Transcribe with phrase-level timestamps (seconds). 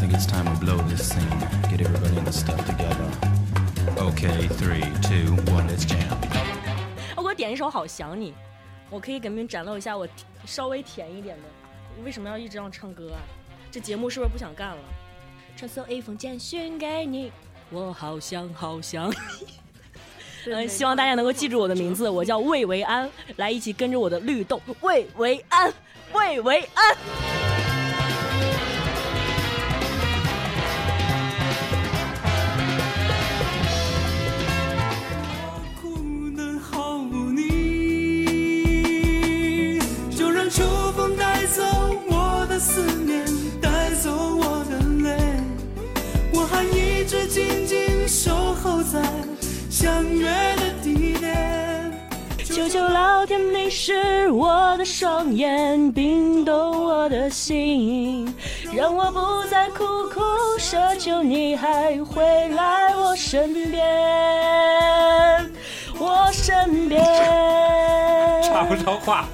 [0.00, 1.28] think it's time we blow this scene.
[1.68, 3.04] Get everybody in the stuff together.
[3.98, 6.16] Okay, three, two, one, let's jam.
[7.14, 8.32] 我给我点一首《好想你》，
[8.88, 10.08] 我可以给你们展露一下我
[10.46, 11.42] 稍微甜一点的。
[11.98, 13.20] 我为什么要一直让唱歌啊？
[13.70, 14.82] 这节目是不是不想干了？
[15.54, 17.30] 传送一封简讯给你，
[17.68, 19.16] 我好想好想你。
[20.50, 25.70] 嗯，希望大家能够记住我的名字，我叫魏维安，来一起跟着我的律动，魏维安，
[26.14, 27.39] 魏维安。
[53.82, 58.30] 是我的双眼，冰冻我的心，
[58.76, 60.20] 让我不再苦苦
[60.58, 65.50] 奢求你还回来我身边，
[65.98, 67.02] 我身边。
[68.42, 69.26] 插不上话。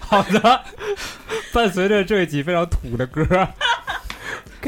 [0.00, 0.60] 好的，
[1.52, 3.22] 伴随着这一集非常土的歌，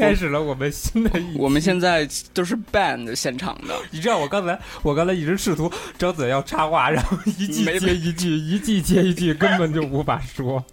[0.01, 1.37] 开始了我们新的一集。
[1.37, 10.63] 我们现在都是 band 现场的，你知道我刚才，我刚才一直试图张嘴要插话，然后一句没接一句，一句接一句，根本就无法说。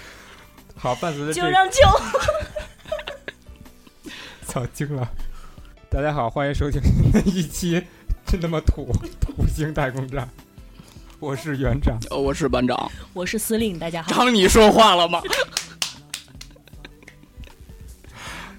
[0.76, 1.76] 好，伴随着就让就
[4.44, 5.08] 早 惊了。
[5.88, 7.82] 大家好，欢迎收听新的一期
[8.26, 10.28] 真他妈土 土星太空站，
[11.18, 11.98] 我是园长。
[12.10, 12.92] 呃我是班长。
[13.14, 14.12] 我是司令，大家好。
[14.12, 15.22] 张，你说话了吗？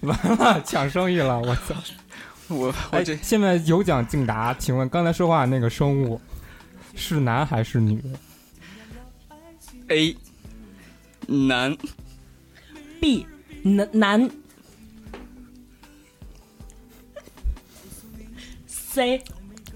[0.08, 1.75] 完了，抢生意了，我操！
[2.50, 6.19] 我我哎这，现在有奖竞答，请问刚才说话那个生物
[6.95, 8.02] 是男还是女
[9.89, 10.16] ？A
[11.27, 11.77] 男
[13.00, 13.27] B
[13.64, 14.31] 男男
[18.65, 19.23] C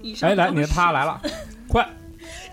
[0.02, 1.30] 以上哎，来，你的他来了，快！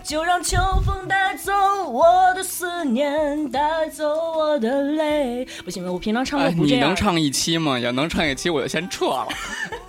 [0.02, 1.52] 就让秋风带走
[1.88, 2.04] 我
[2.34, 5.46] 的思念，带走我的泪。
[5.64, 6.88] 不行，我平常唱歌哎，你不这样。
[6.88, 7.78] 能唱一期吗？
[7.78, 9.28] 要能唱一期，我就先撤了。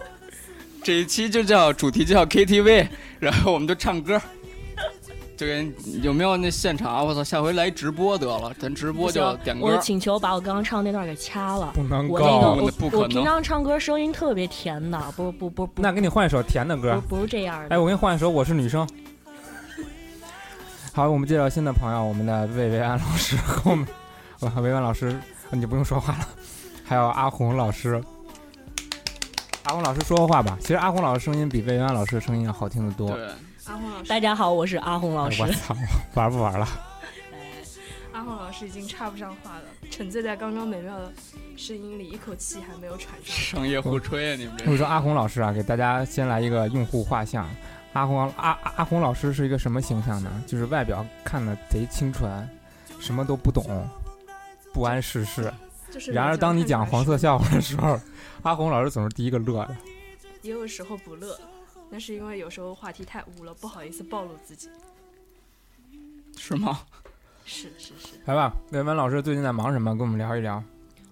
[0.83, 2.87] 这一期就叫主题就叫 KTV，
[3.19, 4.21] 然后我们就唱歌。
[5.35, 7.01] 就跟有没有那现场啊？
[7.03, 9.65] 我操，下回来直播得了，咱直播就点歌。
[9.65, 11.71] 我请求把我刚刚唱那段给掐了。
[11.73, 17.01] 不能我那个够，我不可能我平常唱歌声音特别甜的，不不不不，那给你换一首甜的歌。
[17.07, 17.75] 不不是这样的。
[17.75, 18.87] 哎，我给你换一首《我是女生》。
[20.95, 23.87] 好，我们介绍新的朋友，我们的魏维安老师和我们，
[24.39, 26.27] 我和魏安老师，你就不用说话了。
[26.85, 27.99] 还有阿红老师，
[29.63, 30.55] 阿红老师说个话吧。
[30.61, 33.09] 其实阿红老师声音比魏安老师的声音要好听得多。
[33.09, 33.25] 对，
[33.65, 35.41] 阿红老师，大家好，我是阿红老师。
[35.41, 35.75] 哎我操，
[36.13, 36.67] 玩不玩了？
[38.11, 41.11] 阿红老师已经插不上话了，沉醉在刚刚美妙的
[41.57, 43.25] 声音里，一口气还没有喘上。
[43.35, 44.35] 商业互吹啊！
[44.35, 47.49] 你们这我说阿红老师啊，给大家先来一个用户画像。
[47.93, 50.43] 阿红阿阿阿红老师是一个什么形象呢？
[50.47, 52.49] 就是外表看的贼清纯，
[52.99, 53.87] 什么都不懂，
[54.73, 55.53] 不谙世事。
[55.91, 57.99] 就是然而当你讲黄色笑话的时候，
[58.41, 59.77] 阿红老师总是第一个乐的。
[60.41, 61.39] 也有时候不乐，
[61.89, 64.69] 那是因为有时候话题太污了，不好意思暴露自己。
[66.35, 66.79] 是吗？
[67.45, 69.91] 是是是，来吧，魏文老师最近在忙什么？
[69.95, 70.63] 跟我们聊一聊。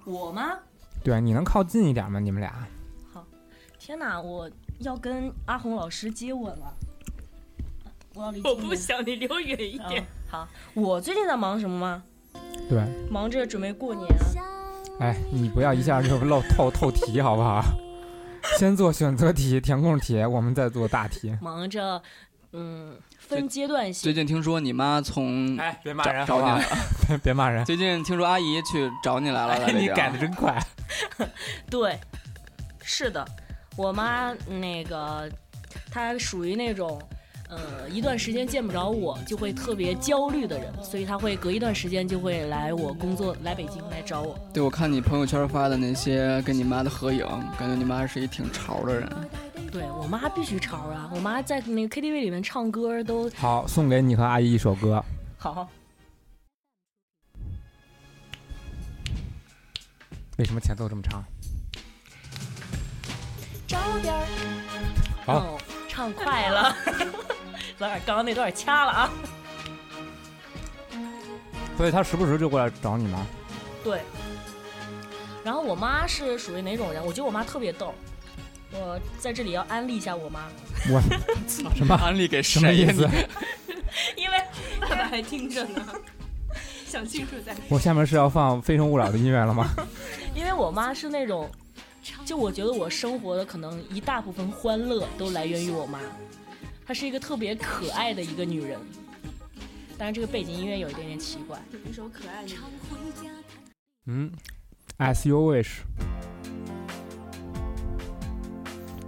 [0.06, 0.58] 我吗？
[1.04, 2.20] 对，你能靠近一点吗？
[2.20, 2.68] 你们俩？
[3.14, 3.24] 好
[3.78, 4.50] 天哪，我
[4.82, 6.74] 要跟阿红老师接吻了。
[8.14, 10.06] 我要离我不想你离我远一点嗯。
[10.30, 12.04] 好，我最近在忙什么吗？
[12.70, 14.08] 对，忙着准备过年。
[15.00, 17.64] 哎，你不要一下就漏透透题好不好？
[18.58, 21.36] 先做选择题、填空题，我们再做大题。
[21.42, 22.02] 忙着，
[22.54, 24.14] 嗯，分阶段性最。
[24.14, 26.58] 近听说你妈从哎，别骂人找你来？
[26.60, 26.66] 了，
[27.08, 27.64] 别 别骂人。
[27.66, 30.60] 最近听说阿姨去找你来了，哎，你改的真快。
[31.70, 32.00] 对，
[32.82, 33.26] 是的，
[33.78, 35.30] 我妈那个，
[35.90, 37.02] 她属于那种，
[37.50, 44.38] 呃，一段时间见不着我就会特别焦虑的人，所以她会隔一段时间就会来我工作来北京来找我。
[44.54, 47.26] 对，我看你朋友圈发的那些跟你妈的合影，
[47.58, 49.10] 感觉你妈是一挺潮的人。
[49.72, 51.10] 对我妈必须潮啊！
[51.16, 55.02] 我妈在那个 KTV 里面唱歌都好，送给你和阿姨一首歌。
[55.38, 55.66] 好。
[60.38, 61.24] 为什么前奏这么长？
[63.72, 64.26] 找点儿。
[65.26, 65.58] 好哦，
[65.88, 66.76] 唱快了，
[67.80, 69.10] 咱俩刚刚那段掐了啊。
[71.78, 73.26] 所以他时不时就过来找你吗？
[73.84, 74.02] 对。
[75.44, 77.04] 然后我妈是属于哪种人？
[77.06, 77.94] 我觉得我妈特别逗。
[78.74, 80.42] 我在这里要安利一下我妈，
[80.90, 81.02] 我
[81.76, 82.72] 什么安利给什么？
[82.72, 83.08] 意思？
[84.16, 84.38] 因为
[84.80, 85.86] 爸爸还听着呢。
[86.86, 87.56] 想清楚再。
[87.70, 89.70] 我下面是要放《非诚勿扰》的音乐了吗？
[90.36, 91.50] 因为我妈是那种，
[92.32, 96.00] 就我觉得我生活的可能一大部分欢乐都来源于我妈，
[96.86, 98.80] 她是一个特别可爱的一个女人。
[99.98, 101.60] 当然，这个背景音乐有一点点奇怪。
[101.90, 102.54] 一首可爱的。
[104.06, 104.32] 嗯
[104.98, 105.80] ，As You Wish。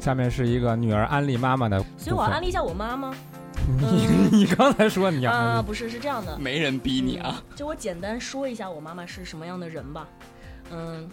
[0.01, 3.15] 下面是一个女儿安利妈妈的，所以我要安利一下我妈吗？
[3.79, 4.05] 你
[4.39, 6.37] 你刚才说你要安啊，利不是，是这样的。
[6.37, 7.41] 没人逼你啊。
[7.55, 10.05] 就我简单说一下我妈妈是什么样的人吧。
[10.71, 11.09] 嗯，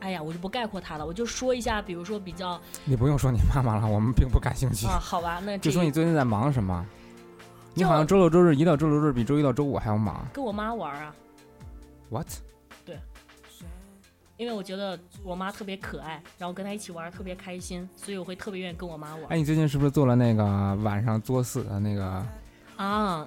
[0.00, 4.86] 哎呀，我就不概括她了，我就说一下，比如说比较你不用说你妈妈了，我们并不感兴趣。
[4.86, 6.84] 啊，好吧，那这就说你最近在忙什么？
[7.74, 10.26] 你就好像周六周日一到周六周日比周一到周五还要忙。
[10.32, 11.14] 跟我妈玩啊
[12.08, 12.26] ，What？
[12.84, 12.98] 对
[14.38, 19.24] 因为我觉得我妈特别可爱，然后跟她一起玩特别开心，所以我会特别愿意跟我妈玩。
[19.28, 20.44] 哎，你最近是不是做了那个
[20.76, 22.26] 晚上作死的那个？
[22.76, 23.26] 啊，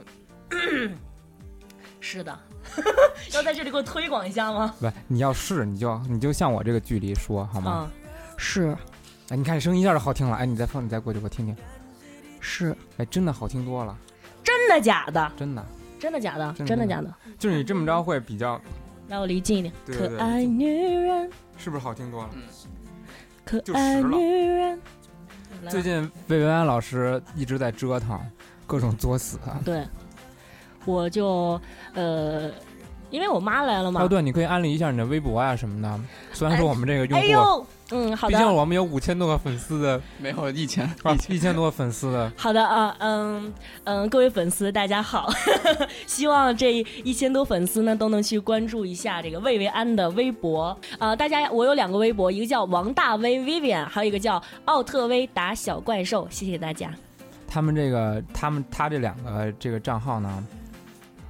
[1.99, 2.39] 是的，
[3.33, 4.73] 要在这里给我推广一下吗？
[4.79, 7.71] 不，你要是你就你就像我这个距离说好吗？
[7.71, 7.91] 啊，
[8.37, 8.75] 是
[9.29, 10.35] 哎，你看你声音一下就好听了。
[10.35, 11.55] 哎，你再放，你再过去给我听听。
[12.39, 13.95] 是，哎，真的好听多了，
[14.43, 15.31] 真的假的？
[15.37, 15.65] 真的。
[15.99, 16.53] 真的假的？
[16.65, 17.13] 真的假的？
[17.37, 18.59] 就是你这么着会比较，
[19.09, 19.73] 来，我离近一点。
[19.85, 22.29] 对对对可爱女人，是不是好听多了？
[23.43, 24.79] 可爱女人。
[25.67, 28.17] 最近魏文安老师一直在折腾，
[28.65, 29.37] 各种作死。
[29.65, 29.85] 对，
[30.89, 31.59] 我就
[31.93, 32.49] 呃，
[33.09, 34.03] 因为我妈来了嘛。
[34.03, 35.99] 哦，对，你可以安利一下你的微博啊什么的。
[36.33, 43.51] 虽然说我们这个用户，哎呦，嗯，好的毕竟，我们有五千多个粉丝的，没有一千， 啊，一千多个粉丝的，好的啊，嗯
[43.83, 45.27] 嗯，各位粉丝大家好，
[46.05, 56.93] 希望这一千多粉丝呢都能去关注一下这个魏维安的微博啊、大家我有两个微博，一个叫王大威 Vivian，还有一个叫奥特威打小怪兽，谢谢大家。
[57.47, 60.45] 他们这个，他们他这两个这个账号呢，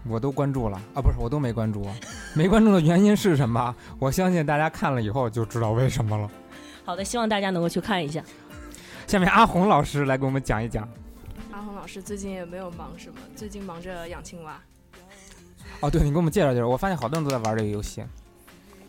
[0.10, 1.88] 我都关注了啊，不是我都没关注，
[2.34, 3.76] 没关注的原因是什么？
[4.00, 6.30] 我相信大家看了以后就知道为什么了。
[6.84, 8.24] 好的，希望大家能够去看一下。
[9.06, 10.88] 下面阿红老师来给我们讲一讲。
[11.52, 14.60] 阿红老师最近也没有忙什么，最近忙着养青蛙。
[15.82, 16.68] 哦，对，你给我们介绍介绍。
[16.68, 18.04] 我发现好多人都在玩这个游戏。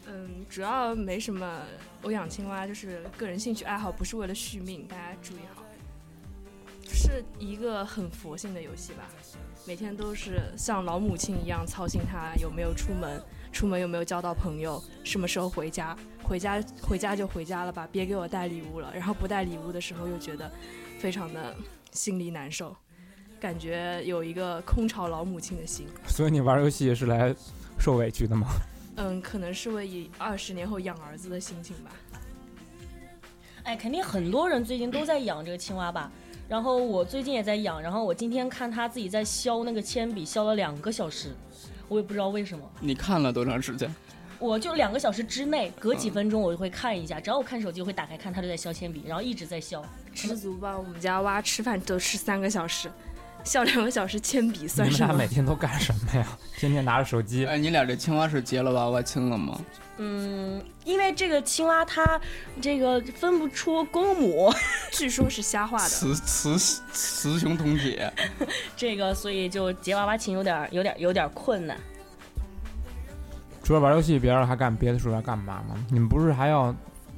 [0.06, 1.60] 嗯，主要没什么。
[2.02, 5.62] 我养青蛙就是个人兴趣爱好，不是为了续命，大家注意好。
[6.92, 9.04] 是一个很佛性的游戏吧，
[9.66, 13.22] 每天都是像老母亲一样操心他有没有出门，
[13.52, 18.92] 出门有没有交到朋友，什么时候回家，回家回家就回家了吧，别给我带礼物了。
[18.92, 20.50] 然后不带礼物的时候又觉得
[20.98, 21.54] 非常的
[21.92, 22.74] 心里难受，
[23.38, 25.86] 感觉有一个空巢老母亲的心。
[26.08, 27.34] 所以你玩游戏是来
[27.78, 28.48] 受委屈的吗？
[28.96, 31.90] 嗯，可能是为以二十年后养儿子的心情吧。
[33.62, 36.10] 哎，肯定很多人最近都在养这个青蛙吧。
[36.50, 41.28] 然后我最近也在养，然后我今天看他自己在削那个铅笔，削了两个小时，
[41.86, 42.68] 我也不知道为什么。
[42.80, 43.88] 你看了多长时间？
[44.40, 49.80] 我就两个小时之内，隔几分钟我就会看一下，只要我看手机，我会打开看他就在削铅笔，然后一直在削。
[50.12, 52.90] 知足吧，我们家蛙吃饭都吃三个小时，
[53.44, 55.28] 笑两个小时铅笔算什么们俩每？
[55.28, 56.26] 天都干什么呀？
[56.58, 57.46] 天天拿着手机。
[57.46, 59.60] 哎，你俩这青蛙是结了娃娃亲了吗？
[60.02, 62.18] 嗯，因为这个青蛙它
[62.60, 64.52] 这个分不出公母，
[64.92, 65.88] 据说是瞎画的。
[65.88, 66.58] 雌雌
[66.92, 67.98] 雌雄同体，
[68.76, 71.76] 这个所以就结娃娃亲有点有点有点困难。
[73.62, 75.74] 除了玩游戏，别人还干别的事要干嘛吗？
[75.90, 76.74] 你们不是还要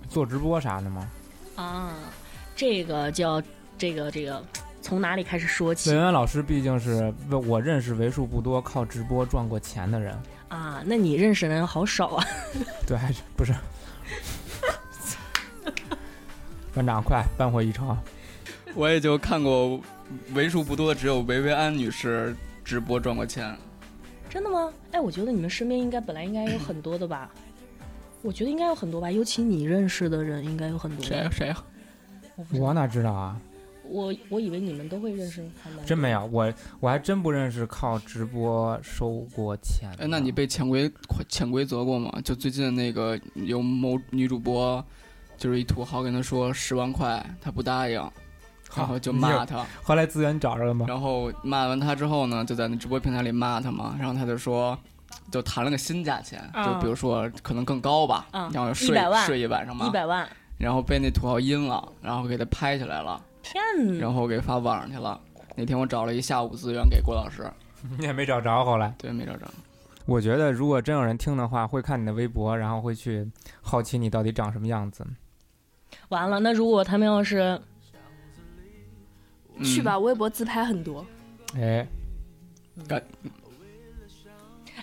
[0.09, 1.09] 做直播啥的吗？
[1.55, 1.95] 啊，
[2.57, 3.41] 这个叫
[3.79, 4.43] 这个这个
[4.83, 7.15] 从哪里开始说起文文老师毕竟是
[7.47, 10.15] 我认识为数不多靠直播赚过钱的人。
[10.49, 10.83] 啊？
[10.85, 12.27] 那你认识的人好少啊。
[12.87, 13.55] 对，还是不是？
[16.75, 17.97] 班长，快扳回一城！
[18.75, 19.81] 我也就看过
[20.35, 22.35] 为数不多只有维维安女士
[22.65, 23.57] 直播赚过钱。
[24.29, 24.73] 真的吗？
[24.91, 27.31] 哎，我觉得你们身边应该本来应该有很多的吧。
[28.23, 31.05] 我觉得应该有很多吧，尤其你认识的人应该有很多。
[31.05, 31.57] 谁呀谁呀？
[32.53, 33.39] 我哪知道啊？
[33.93, 35.45] 我我以为你们都会认识。
[35.85, 40.91] 真没有，我我还真不认识靠直播收过钱那你被潜规
[41.29, 42.11] 潜规则过吗？
[42.25, 44.85] 就最近那个有某女主播，
[45.37, 47.95] 就是一土豪跟她说十万块，她不答应，
[48.75, 50.87] 然后就骂他，后来资源找着了吗？
[50.89, 54.79] 然后骂完他之后呢，就在那直播平台里骂他嘛，然后他就说。
[55.31, 63.99] 就谈了个新价钱，啊就比如说可能更高吧，啊然后睡100万睡一晚上嘛一，百万，然后被那土豪阴了，然后给他拍起来了，天！
[63.99, 65.21] 然后给发网上去了。
[65.55, 67.51] 那天我找了一下午资源给郭老师，
[67.99, 68.95] 你也没找着，后来。
[68.99, 69.47] 对，没找着。
[70.07, 73.31] 我觉得如果真有人听的话，会看你的微博，然后会去
[73.61, 75.07] 好奇你到底长什么样子。
[76.09, 77.61] 完了，那如果他们要是
[79.57, 81.05] 嗯去吧，微博自拍很多。
[81.55, 81.87] 哎，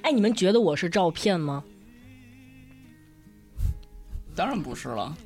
[0.04, 1.63] 哎，你们觉得我是照片吗？
[4.36, 5.18] 当然不是了。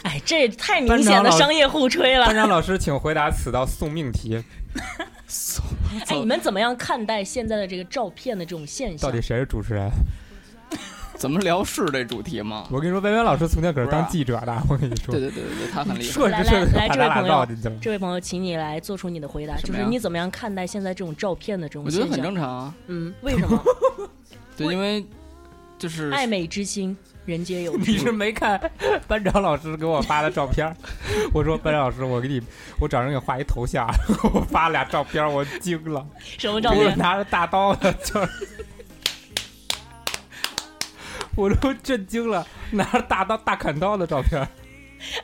[0.04, 2.34] 哎，这太明显的商业互吹了班。
[2.34, 4.42] 长老师，请回答此道送命题：
[6.08, 9.10] 哎，你们怎么样看待现在的这个照片的这种现象？
[9.10, 9.90] 到底谁是主持人？
[11.16, 12.66] 怎么聊是这主题吗？
[12.70, 16.28] 我跟你说，薇薇老师从前可是当记者的，我跟你说对，对对对对，他很厉害。
[16.30, 17.46] 来来把咱俩这位朋友。
[17.78, 21.84] 这位朋友，请你来做出你的回答，就是你怎么样看待现在这种照片的这种？
[21.84, 22.74] 我觉得很正常啊。
[22.86, 23.62] 嗯，为什么？
[24.56, 25.04] 对，因为
[25.78, 26.96] 就是爱美之心，
[27.30, 27.90] 人皆有 之。
[27.90, 28.60] 你是没看
[29.06, 30.74] 班长老师给我发的照片？
[31.32, 32.42] 我说班长老师，我给你，
[32.78, 33.86] 我找人给画一头像，
[34.34, 36.04] 我发俩照片，我惊了。
[36.18, 36.98] 什么照片？
[36.98, 38.28] 拿着大刀的，就是，
[41.36, 44.40] 我都震惊了，拿着大刀大砍刀的照片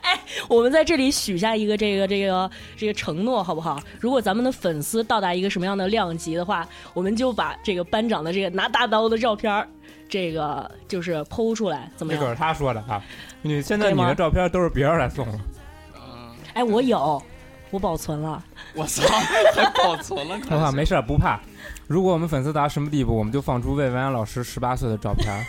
[0.01, 0.19] 哎。
[0.47, 3.81] 我们在这里许下一个这个这个这个承诺，好不好？
[3.99, 9.67] 如果咱们的粉丝到达一个什么样的量级的话，我们就把这个班长的这个拿大刀的照片儿，
[10.09, 12.21] 这个就是剖出来，怎么样？
[12.21, 13.01] 这可是他说的啊！
[13.41, 15.39] 你现在你的照片都是别人来送的，
[15.95, 17.21] 嗯，哎，我有，
[17.71, 18.43] 我保存了。
[18.73, 19.03] 我操，
[19.53, 20.39] 还保存了。
[20.49, 21.39] 我靠，没事儿，不怕。
[21.87, 25.45] 如果我们粉丝达什么地步，我们就放出魏文安老师十八岁的照片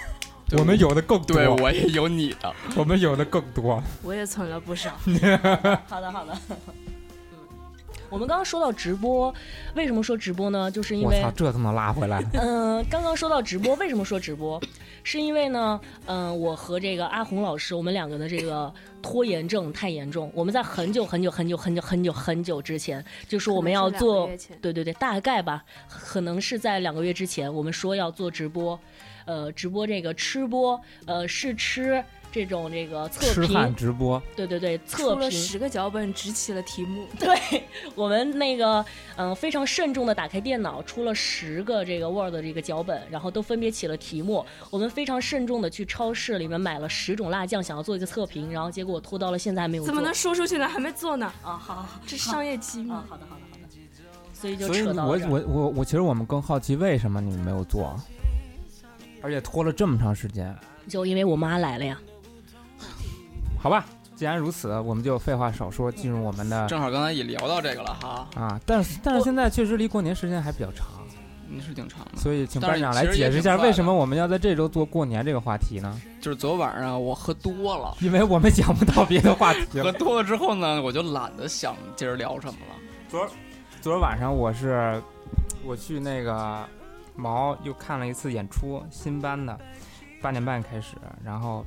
[0.53, 2.53] 我们有的更多，对我也有你的。
[2.75, 3.83] 我们有的更多。
[4.03, 4.91] 我也存了不少。
[5.87, 6.35] 好的，好的。
[8.09, 9.33] 嗯，我们刚刚说到直播，
[9.75, 10.71] 为什么说直播呢？
[10.71, 12.23] 就是因为我操，这都能拉回来？
[12.35, 14.61] 嗯，刚刚说到直播，为什么说直播？
[15.05, 20.31] 是因为呢，嗯、我和这个阿红老师，我们两个的这个拖延症太严重。
[20.35, 24.29] 我们在很久很久很久很久很久很久之前，就说我们要做
[24.61, 28.79] 对对对，大概吧，可能是在两个月之前，我们说要做直播，
[29.25, 37.07] 呃，直播这个吃播，呃，试吃这种这个测评，直播，对对对，测评出了十个脚本，只起了题目。
[37.19, 38.85] 对我们那个
[39.17, 44.45] 嗯、非常慎重的打开电脑，出了十个这个 Word 的这个脚本，然后都分别起了题目。
[44.71, 49.87] 我们非常慎重的去超市里面买了十种辣酱，想要做一个测评，然后结果拖到了现在还没有做。
[49.89, 50.69] 怎么能说出去呢？
[50.69, 51.57] 还没做呢，啊？
[51.57, 52.91] 好好好，这是商业机密。
[52.91, 53.59] 啊，好的好的好的。
[54.35, 57.99] 所以就所以扯到了我我我我其实我们更好奇为什么你们没有做，
[59.21, 60.55] 而且拖了这么长时间。
[60.87, 61.99] 就因为我妈来了呀。
[63.61, 63.85] 好吧，
[64.15, 68.61] 既然如此，我们就废话少说，进入我们的正好刚才也聊到这个了哈，啊。
[68.65, 70.87] 但是但是现在确实离过年时间还比较长，
[71.49, 72.19] 你是挺长的。
[72.19, 76.01] 所以请班长来解释一下为什么我们要在这周做过年这个话题呢？
[76.21, 79.91] 就是昨晚上我喝多了，因为我们讲不到别的话题喝。
[79.93, 82.75] 多了之后呢，我就懒得想今儿聊什么了。
[83.09, 83.29] 昨儿
[83.81, 85.03] 昨儿晚上我是
[85.65, 86.65] 我去那个
[87.15, 89.59] 毛又看了一次演出，新班的，
[90.21, 91.65] 八点半开始，然后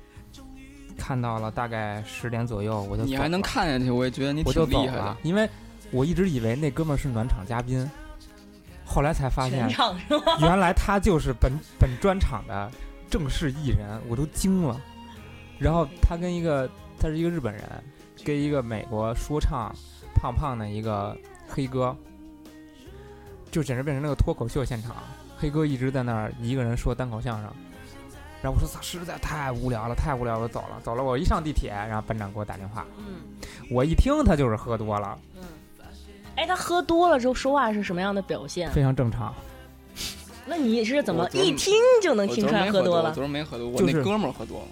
[1.01, 5.50] 看到了大概十点左右，我就你还能看下去，我也觉得你我就走了挺厉害的。，因为
[5.89, 7.89] 我一直以为那哥们儿是暖场嘉宾，
[8.86, 9.67] 后来才发现？
[10.39, 12.70] 原来他就是本本专场的
[13.10, 14.79] 正式艺人，我都惊了。
[15.58, 17.63] 然后他跟一个他是一个日本人，
[18.24, 19.74] 跟一个美国说唱
[20.13, 21.17] 胖胖的一个
[21.48, 21.96] 黑哥，
[23.50, 24.96] 就简直变成那个脱口秀现场。
[25.38, 27.51] 黑哥一直在那儿一个人说单口相声，
[28.41, 31.03] 然后我说操，实在太无聊了，太无聊了，走了，走了。
[31.03, 33.21] 我一上地铁，然后班长给我打电话，嗯
[33.69, 35.43] 我一听他就是喝多了，嗯。
[36.36, 38.71] 哎，他喝多了之后说话是什么样的表现？
[38.71, 39.33] 非常正常。
[40.48, 43.13] 那你是怎么一听就能听出来喝多了？
[43.13, 44.67] 昨儿没喝多，我就是那哥们儿喝多了。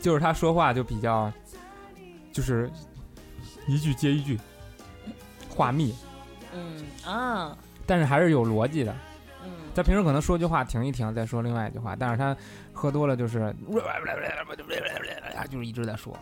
[0.00, 1.32] 就是他说话就比较，
[2.32, 2.70] 就是
[3.66, 4.38] 一句接一句，
[5.48, 5.94] 话密，
[6.54, 8.94] 嗯啊但是还是有逻辑的。
[9.44, 9.50] 嗯。
[9.74, 12.36] 他平时可能说句话停一停，再说另外一句话，但是他
[12.78, 13.52] 喝多了就是，
[15.50, 16.16] 就是一直在说。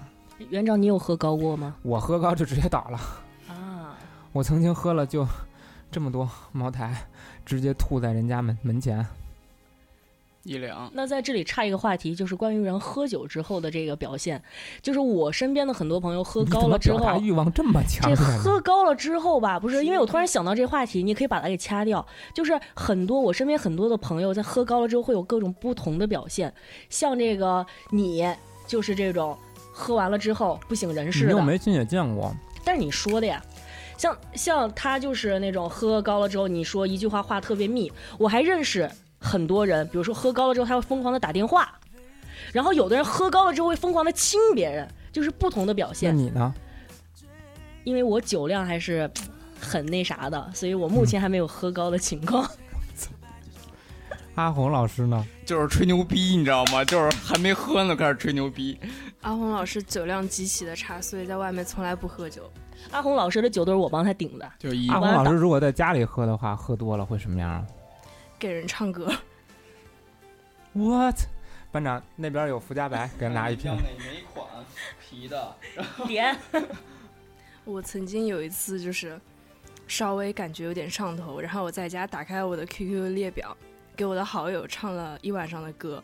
[0.48, 1.76] 园长，你有喝高过吗？
[1.82, 2.98] 我喝高就直接倒了，
[3.48, 3.92] 啊，
[4.32, 5.28] 我曾经喝了就
[5.90, 7.06] 这么多茅台，
[7.44, 9.06] 直接吐在人家门门前。
[10.46, 14.40] 一两，那在这里插一个话题，就是关于人喝酒之后的这个表现，
[14.80, 18.22] 就是我身边的很多朋友喝高了之后，欲望这么强这？
[18.38, 22.06] 喝高了之后吧，不是因为我突然想到这话题，你可以把它给掐掉。
[22.32, 26.54] 就是很多我身边很多的朋友在喝高了之后会有各种不同的表现，
[26.88, 28.24] 像这个你
[28.68, 29.36] 就是这种
[29.72, 32.32] 喝完了之后不省人事的，你又没亲眼见过，
[32.64, 33.42] 但是你说的呀。
[33.98, 37.90] 像像他就是那种喝高了之后，你说一句话话特别密。
[38.18, 38.90] 我还认识
[39.26, 41.72] 很多人，比如说喝高了之后，他会疯狂的打电话，
[42.52, 46.26] 然后有的人喝高了之后会疯狂的亲别人，就是不同的表现那现。
[46.26, 46.54] 你呢？
[47.84, 49.10] 因为我酒量还是
[49.60, 52.48] 很那啥的，所以我目前还没有喝高的情况。
[54.36, 55.24] 阿红老师呢？
[55.46, 56.84] 就是吹牛逼，你知道吗？
[56.84, 58.78] 就是还没喝呢，开始吹牛逼。
[59.22, 62.42] 阿红老师酒量极其的差，所以在外面从来不喝酒。
[62.90, 67.66] 阿红老师的酒都是我帮他顶的，就一阿红老师如果在家里喝的话，喝多了会什么样啊？
[68.38, 69.12] 给人唱歌
[70.72, 71.16] ，What？
[71.72, 73.74] 班长那边有福加白， 给他拿一瓶。
[73.74, 74.46] 哪哪款
[75.00, 75.56] 皮的？
[76.06, 76.36] 点
[77.64, 79.20] 我曾经有一次就是
[79.86, 83.56] 稍微感觉有点上头，然后我在家打开我的 QQ 列表，
[83.96, 86.02] 给我的好友唱了一晚上的歌。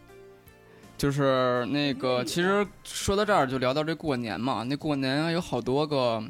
[0.98, 4.62] 就是那个，其实说到这儿就聊到这过年嘛。
[4.62, 6.22] 那过年啊有好多个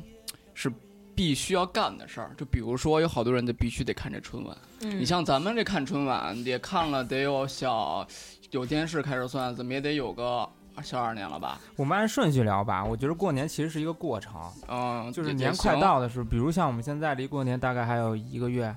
[0.54, 0.72] 是
[1.14, 4.56] 必须要干的事儿，就比如说有好多人就必须得看这春晚。
[4.82, 8.06] 嗯你像咱们这看春晚也看了得有小，
[8.50, 10.48] 有电视开始算，怎么也得有个
[10.82, 11.60] 小二年了吧？
[11.76, 12.84] 我们按顺序聊吧。
[12.84, 18.74] 我觉得过年其实是一个过程，嗯，就是年快，到的时候，比如像我们现在离过年大概还有一个月，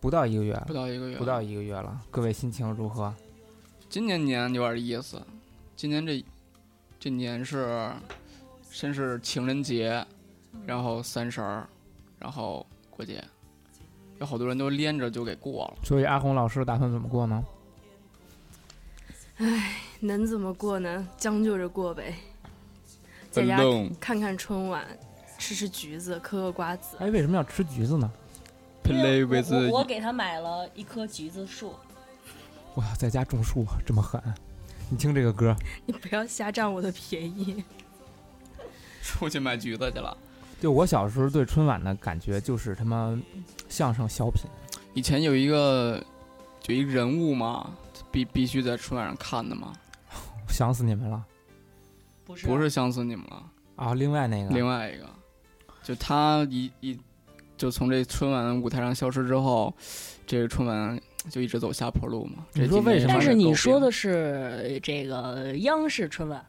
[0.00, 2.00] 不到一个月，不到一个月，不到一个月了。
[2.10, 3.12] 各位心情如何？
[3.88, 5.20] 今年年有点意思，
[5.76, 6.24] 今年这
[6.98, 7.90] 这年是
[8.70, 10.04] 先是情人节，
[10.64, 11.68] 然后三十儿，
[12.18, 13.22] 然后过节，
[14.18, 15.74] 有好多人都连着就给过了。
[15.84, 17.44] 所以阿红老师打算怎么过呢？
[19.38, 21.06] 唉能怎么过呢？
[21.18, 22.14] 将就着过呗，
[23.30, 23.58] 在家
[24.00, 24.86] 看看春晚，
[25.38, 26.96] 吃吃橘子，嗑嗑瓜子。
[27.00, 28.10] 哎，为什么要吃橘子呢
[28.82, 31.74] ？play 因为 with 我我我给他买了一棵橘子树，
[32.76, 34.22] 哇，在家种树这么狠！
[34.88, 35.54] 你听这个歌，
[35.84, 37.62] 你不要瞎占我的便宜。
[39.02, 40.16] 出去买橘子去了。
[40.60, 43.20] 就我小时候对春晚的感觉就是他妈
[43.68, 44.50] 相声小品，
[44.94, 46.02] 以前有一个
[46.60, 47.70] 就一人物嘛，
[48.10, 49.72] 必必须在春晚上看的嘛，
[50.48, 51.24] 想死你们了
[52.24, 53.42] 不是不是想死你们了。
[53.76, 53.92] 啊！
[53.92, 55.06] 另外那个，另外一个，
[55.82, 56.98] 就他一一
[57.58, 59.72] 就从这春晚舞台上消失之后，
[60.26, 60.98] 这个春晚
[61.28, 62.46] 就一直走下坡路嘛。
[62.54, 66.42] 你说为什么但是你说的的是这个央视春晚，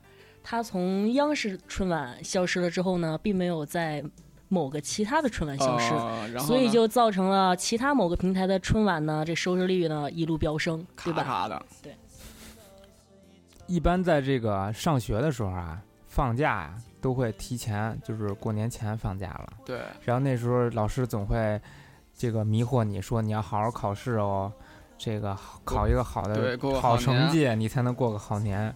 [0.49, 4.01] 它从央视春晚消失了之后呢，并没有在
[4.47, 11.21] 某个其他的春晚消失，呃，所以就造成了其他某个平台的春晚呢，这收视率呢一路飙升，对吧？
[11.21, 11.65] 咔咔的，
[13.65, 19.49] 一般在这个上学的时候啊，放假呀、都会提前，就是过年前放假了。
[19.65, 21.59] 对，然后那时候老师总会
[22.17, 24.49] 这个迷惑你说你要好好考试哦，
[24.97, 28.73] 这个考一个好的好成绩，你才能过个好年。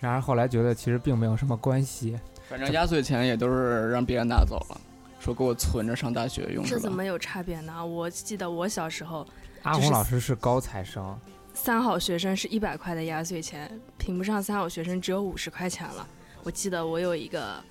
[0.00, 4.80] 然而后来觉得其实并没有什么关系，反正压岁钱也都是让别人拿走了，
[5.18, 6.64] 说给我存着上大学用？
[6.64, 7.84] 这怎么有差别呢？
[7.84, 9.26] 我记得我小时候
[9.62, 11.18] 阿红老师是高材生，
[11.52, 16.06] 三好学生是一百块的压岁钱，评不上三好学生只有五十块钱了。
[16.44, 17.62] 我记得我有一个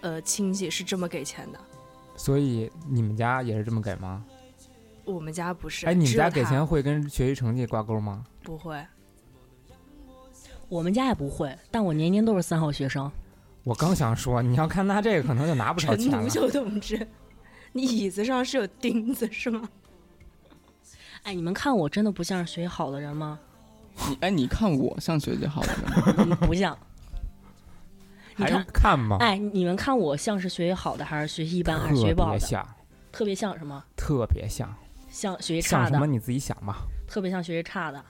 [0.00, 1.58] 呃亲戚是这么给钱的，
[2.16, 4.24] 所以你们家也是这么给吗？
[5.04, 5.86] 我们家不是。
[5.86, 8.24] 哎，你们家给钱会跟学习成绩挂钩吗？
[8.42, 8.80] 不会？
[10.74, 13.08] 我们家也不会，但我年年都是三好学生。
[13.62, 16.24] 我刚想说，你要看他这个，可能就拿不着陈钱了。
[16.24, 17.06] 独秀同志，
[17.70, 19.68] 你椅子上是有钉子是吗？
[21.22, 23.38] 哎，你们看我真的不像是学习好的人吗？
[24.08, 26.36] 你哎，你看我像学习好的人吗？
[26.42, 26.76] 嗯不像。
[28.34, 29.18] 你还用看，看吗？
[29.20, 32.40] 哎，你们看我像是学习好的，还是学习一般，还是学习不好的？
[32.40, 32.68] 特别像，
[33.12, 33.84] 特别像什么？
[33.96, 34.74] 特别像，
[35.08, 38.04] 像学习差的，像什么你自己想吧，特别像学习差的。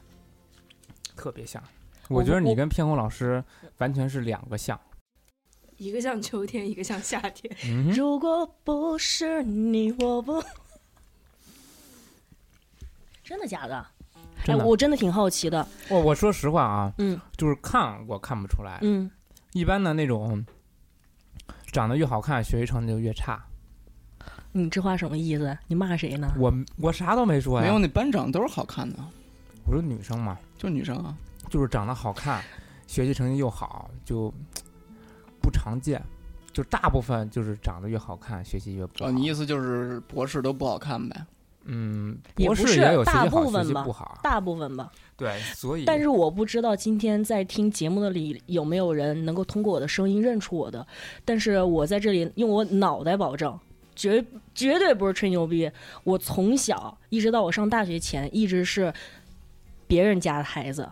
[1.15, 1.63] 特别像。
[2.09, 3.43] 我觉得你跟片红老师
[3.79, 4.79] 完全是两个像。
[5.77, 7.55] 一个像秋天，一个像夏天。
[7.67, 10.43] 嗯，如果不是你，我不。
[13.25, 13.87] 真的假的？
[14.45, 15.67] 真的哎，我真的挺好奇的。
[15.89, 19.11] 我我说实话啊，嗯就是看我看不出来，嗯，
[19.53, 20.45] 一般的那种
[21.73, 23.43] 长得越好看，学习成绩就越差。
[24.53, 25.59] 你这话什么意思？
[25.67, 26.33] 你骂谁呢？
[26.39, 28.99] 我我啥都没说呀，没有，那班长都是好看的，
[29.67, 31.17] 我说女生嘛，就女生啊。
[31.55, 32.43] 就是长得好看，
[32.85, 34.29] 学习成绩又好，就
[35.41, 36.03] 不常见。
[36.53, 39.09] 就大部分就是长得越好看，学习越不好。
[39.09, 41.25] 哦，你意思就是博士都不好看呗？
[41.67, 44.19] 嗯，博士也有学大习好，学部分吧习不好。
[44.21, 44.91] 大部分吧。
[45.17, 50.85] 对，所以但是我不知道今天在听节目的里有没有人能够通过我的声音认出我的，
[51.25, 53.57] 但是我在这里用我脑袋保证，
[53.95, 54.25] 绝
[54.57, 55.71] 绝对不是吹牛逼。
[56.03, 58.93] 我从小一直到我上大学前，一直是
[59.87, 60.91] 别人家的孩子，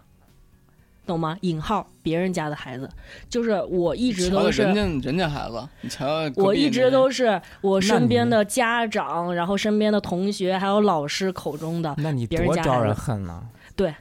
[1.06, 1.36] 懂吗？
[1.40, 2.88] 引号别人家的孩子，
[3.28, 11.94] 就是我一直都是人家人家孩子，你瞧瞧我一直都是我身边的家长，然后身边的同学还有老师口中的。
[11.98, 13.42] 那你别人多招家孩子人恨呢？
[13.74, 13.94] 对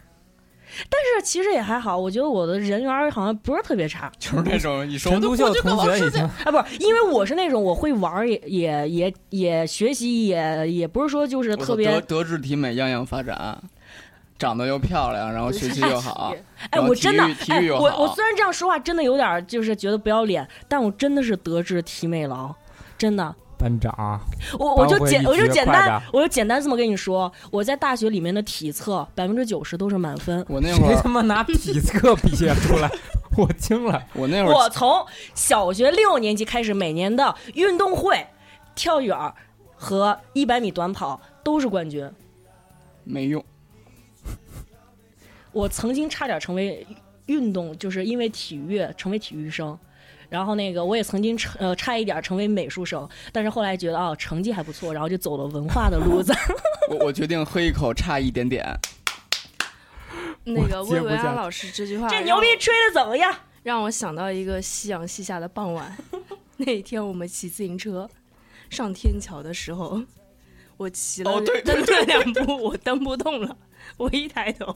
[0.90, 4.10] 但是其实也还好，我觉得我的人缘好像不是特别差。
[4.18, 13.62] 就是那种你说陈独秀同学已经啊，不是，因为我是那种我会玩也也也也学习也也不是说就是特别德德智体美样样发展，
[14.42, 16.34] 长得又漂亮，然后学习又好，
[16.72, 22.52] 哎，我真的哎我我虽然这样说话真的有点就是觉得不要脸，但我真的是德智体美劳，
[22.98, 24.20] 真的班长，
[24.58, 30.44] 我我就简我就简单我就简单这么跟你说，我在大学里面的体测百分之九十都是满分。
[30.50, 32.90] 我那会儿谁他妈拿体测毕业出来？
[33.38, 34.02] 我惊了。
[34.14, 38.26] 我那会儿我从小学六年级开始，每年的运动会、
[38.74, 39.36] 跳远儿
[39.76, 42.10] 和一百米短跑都是冠军。
[43.04, 43.44] 没用，
[45.52, 46.86] 我曾经差点成为
[47.26, 49.78] 运动，就是因为体育成为体育生。
[50.30, 56.34] 然后那个我也曾经成呃差一点成为美术生，但是后来觉得啊、成绩还不错，然后就走了文化的路子。
[56.90, 58.66] 我我决定喝一口，差一点点。
[60.46, 63.36] 那个魏维接不下安老师这句话这牛逼吹的怎么样？
[63.62, 65.96] 让我想到一个夕阳西下的傍晚。
[66.58, 68.10] 那一天我们骑自行车
[68.70, 70.02] 上天桥的时候，
[70.78, 73.58] 我骑了哦对蹬了 两步，我蹬不动了。
[73.98, 74.76] 我一抬头，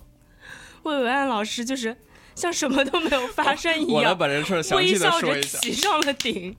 [0.85, 1.95] 魏文安老师就是
[2.35, 5.59] 像什么都没有发生一样我来样，把这事儿详细的微笑着说一下。
[5.59, 6.55] 骑上了顶。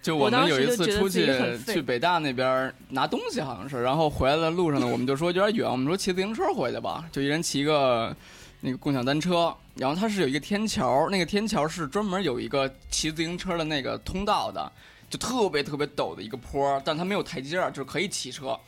[0.00, 1.28] 就我们有一次出去
[1.66, 8.14] 去北大那边拿东西，好像是，然后回来的路上呢，我们就说有点远，我们说骑自行车回去吧，就一人骑一个
[8.60, 14.72] 那个共享单车，然后它是有一个天桥，那个天桥是专门有一个骑自行车的那个通道的，
[15.10, 18.58] 就特别特别陡的一个坡儿，但它没有台阶儿，就是可以骑车。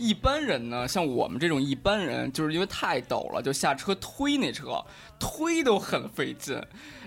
[0.00, 4.82] 一般人呢，像我们这种一般人，就是因为太陡了，就下车推那车，
[5.18, 6.54] 推都很费劲。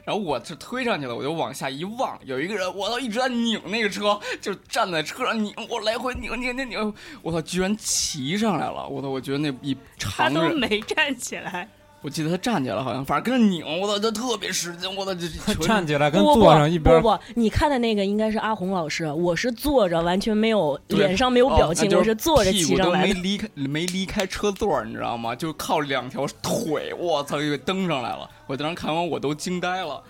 [0.06, 11.68] 然后我是推上去了，我就往下一望，有一个人，我操，一直在拧那个车，就站在车上拧，我来回拧拧拧拧，我操，居然骑上来了，我操，我觉得那一他都，没站起来，
[12.04, 23.14] 我记得他站起来了，好像，反正跟着拧，我操，他特别使劲，我操，这他站起来跟坐上一边不不，你看的那个应该是阿红老师，我是坐着，完全没有脸上没有表情，我是坐着屁股都骑上来的。
[23.14, 25.34] 没离开没离开车座，你知道吗？
[25.34, 28.30] 就靠两条腿，我操，就给蹬上来了。
[28.48, 30.04] 我当时看完我都惊呆了，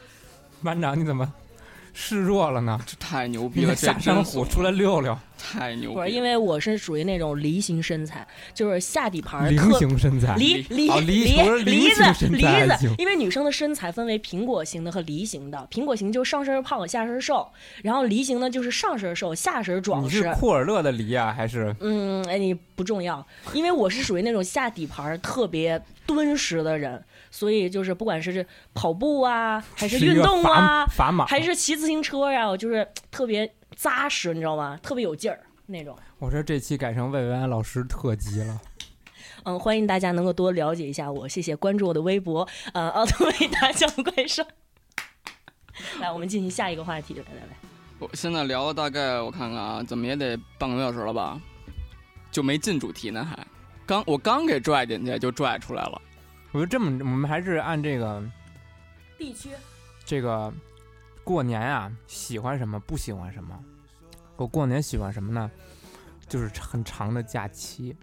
[0.64, 1.32] 班长你怎么
[1.94, 2.80] 示弱了呢？
[2.86, 6.02] 这太牛逼了，下山虎出来溜溜，太牛逼了。
[6.02, 10.36] 不是因为我是属于那种梨形身材，就是下底盘儿菱特形身材。
[10.36, 11.24] 梨梨哦梨
[11.64, 17.48] 梨子梨子因为女生的身材分为苹果型的和梨形的，苹果型就上身胖下身瘦，
[17.84, 20.32] 然后梨形呢就是上身瘦下身壮你是。
[20.34, 27.02] 库尔勒的梨啊，还是嗯，哎，你不重要，因为我是属于那种下底盘儿特别敦实的人，
[27.36, 31.26] 所以就是不管是跑步啊， 还是运动啊，砝码？
[31.26, 34.80] 还是骑自行车呀、我就是特别扎实，你知道吗？
[34.84, 35.98] 特别有劲儿那种。
[36.20, 38.62] 我说这期改成魏维安老师特辑了。
[39.46, 44.46] 嗯，欢迎大家能够多了解一下我，谢谢关注我的微博，呃，奥特曼大象怪兽。
[46.00, 47.58] 来，我们进行下一个话题，来来来，
[47.98, 51.42] 我现在聊了大概我看看啊，怎么也得半个多小时了吧，
[52.32, 53.36] 就没进主题呢还。
[53.88, 56.02] 刚我刚给拽进去就拽出来了，
[56.54, 58.24] 我就这么，我们还是按这个
[59.18, 59.50] 地区
[60.06, 60.54] 这个
[61.24, 63.60] 过年啊，喜欢什么，不喜欢什么。
[64.36, 65.50] 我过年喜欢什么呢？
[66.30, 67.96] 就是很长的假期，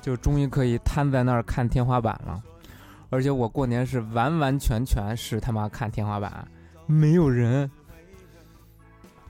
[0.00, 2.42] 就终于可以瘫在那儿看天花板了。
[3.10, 6.46] 而且我过年是完完全全是他妈看天花板，
[6.86, 7.70] 没有人，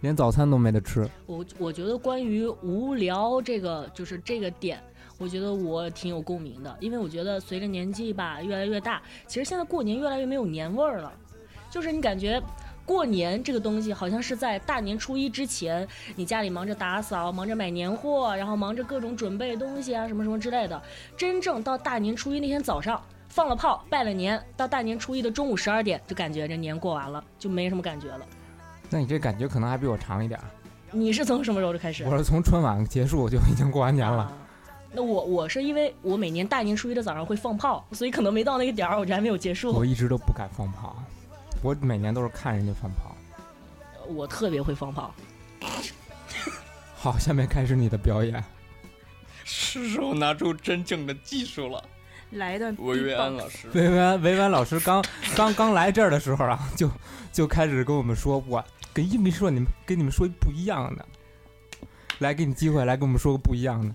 [0.00, 1.08] 连早餐都没得吃。
[1.26, 4.82] 我我觉得关于无聊这个就是这个点，
[5.18, 11.12] 我觉得我挺有共鸣的，因为我觉得随着年纪吧越来越大，其实现在过年越来越没有年味儿了，
[11.70, 12.42] 就是你感觉。
[12.86, 20.82] 过年这个东西，好像是在大年初一之前，你家里忙着打扫，忙着买年货，然后忙着各种准备东西啊，什么什么之类的。
[21.16, 28.20] 真正到大年初一那天早上放了炮，拜了年，到大年初一的中午十二点，就感觉这年过完了，就没什么感觉了。
[28.90, 30.44] 那你这感觉可能还比我长一点儿。
[30.90, 32.04] 你是从什么时候就开始？
[32.04, 34.24] 我是从春晚结束就已经过完年了。
[34.24, 34.32] 啊
[34.94, 39.84] 那我我是因为我每年大年初一的早上会放炮，所以可能没到那个点儿，我这还没有结束我。
[39.84, 40.96] 一直都不敢放炮，
[41.62, 43.14] 我每年都是看人家放炮。
[44.06, 45.14] 我特别会放炮，
[46.94, 48.42] 好，下面开始你的表演。
[49.42, 51.82] 是时候拿出真正的技术了。
[52.32, 55.04] 来一段韦维安老师，维安维安老师刚
[55.36, 56.90] 刚刚来这儿的时候啊，就
[57.32, 61.06] 就开始跟我们说，我跟一没说，你们跟你们说不一样的，
[62.18, 63.94] 来给你机会，来跟我们说个不一样的。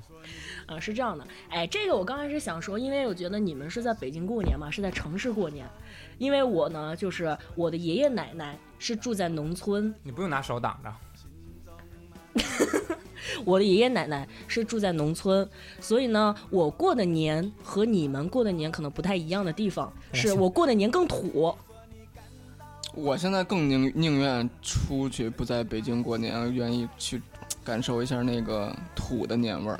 [0.65, 5.67] 啊，是这样的，哎，这个我刚开始想说，因为我觉得你们是在北京过年嘛，是在城市过年，
[6.17, 10.93] 因为我呢，就是我的爷爷奶奶是住在农村，你不用拿手挡着。
[13.45, 15.47] 我的爷爷奶奶是住在农村，
[15.79, 21.55] 所以呢，我过的年和你们过的年可能不太一样的地方，是我过的年更土。
[22.93, 27.21] 我现在更宁宁愿出去不在北京过年，愿意去
[27.63, 29.79] 感受一下那个土的年味儿。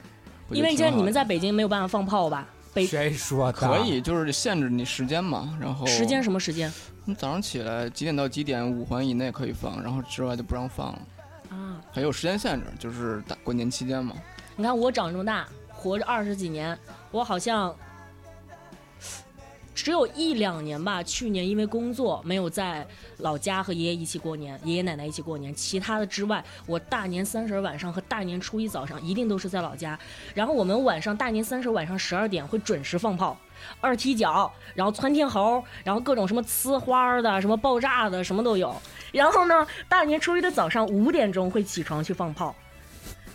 [0.51, 2.47] 因为现在你们在北京没有办法放炮吧？
[2.73, 3.53] 北谁说的？
[3.53, 6.71] 可以，就是限制你时间嘛，然后时间什么时间
[7.05, 11.01] 你早上起来几点到几点五环以内可以放，然后之外就不让放了。
[11.49, 11.81] 啊？
[11.91, 14.13] 还有时间限制，就是大过年期间嘛。
[14.55, 16.77] 你看我长这么大，活着二十几年，
[17.09, 17.75] 我好像
[19.81, 21.01] 只有一两年吧。
[21.01, 22.85] 去年因为工作没有在
[23.17, 25.55] 老家和爷爷一起过年，爷爷奶奶一起过年。
[25.55, 29.97] 其他的之外，我大年三十晚上和大年初一早上一定都是在老家。
[30.35, 33.37] 然后我们晚上大年三十晚上十二点会准时放炮，
[33.79, 38.75] 二踢脚，然后窜天猴，然后各种什么呲花的、什么爆炸的，什么都有。
[39.13, 42.53] 然后呢，大年初一的早上五点钟会起床去放炮。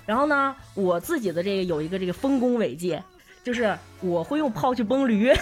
[0.04, 3.00] 然后呢，我自己的这个有一个这个丰功伟绩，
[3.42, 5.32] 就是我会用炮去崩驴，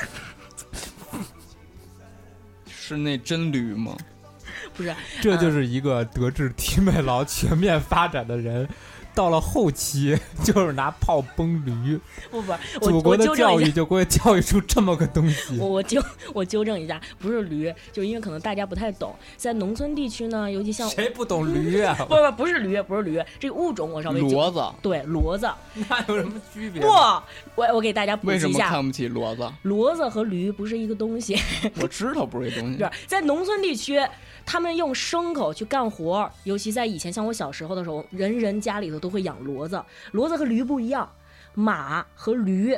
[2.93, 3.97] 是那真驴吗？
[4.77, 8.69] 不是这就是一个德智体美劳全面发展的人。
[9.15, 11.99] 到了后期， 就是拿炮崩驴，
[12.31, 15.69] 不不，祖国的教育就会教育出这么个东西 我。
[15.69, 21.95] 我纠 我纠正一下，不是驴，就因为可能大家不太懂，在农村地区呢，尤其像谁不懂驴啊？
[22.09, 26.81] 不不不是驴，不是驴，这个物种我稍微骡子对骡子那有什么区别？
[26.83, 29.51] 不，我我给大家普为及一下，什么看不起骡子？
[29.65, 31.39] 骡子和驴不是一个东西。
[31.81, 32.91] 我知道不是这东西是。
[33.07, 34.01] 在农村地区，
[34.45, 39.83] 他们用牲口去干活，尤其在以前，像我小时候的时候，人人家里头都会养骡子。
[40.13, 41.11] 骡子和驴不一样，
[41.55, 42.77] 马和驴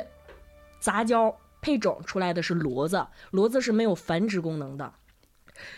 [0.79, 4.93] 杂交配种出来的是骡子，骡子是没有繁殖功能的。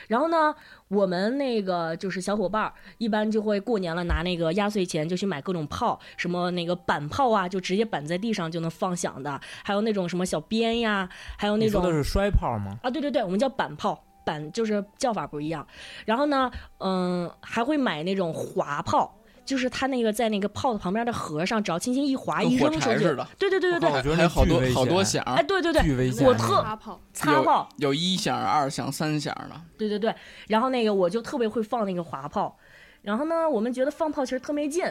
[0.08, 0.56] 然后呢，
[0.88, 12.80] 我们那个就是小伙伴儿，一般就会过年了，拿那个压岁钱就去买各种炮，什么那个板炮啊，就直接板在地上就能放响的，还有那种什么小鞭呀，还有那种你说的是摔炮吗？
[12.82, 15.66] 啊，对对对，我们叫板炮，板就是叫法不一样。
[16.06, 26.28] 然后呢，嗯，还会买那种滑炮，就是它那个在那个炮的旁边的盒上，只要轻轻一划一扔出去柴似的，对对对对对，我觉得还有好多好多响，哎，对对对，巨危险！
[26.28, 29.62] 我特擦炮，擦炮，有一响、二响、三响的。
[29.78, 30.13] 对对对，
[30.48, 32.58] 然后那个我就特别会放那个滑炮，
[33.02, 34.86] 然后呢，我们觉得放炮其实特没劲。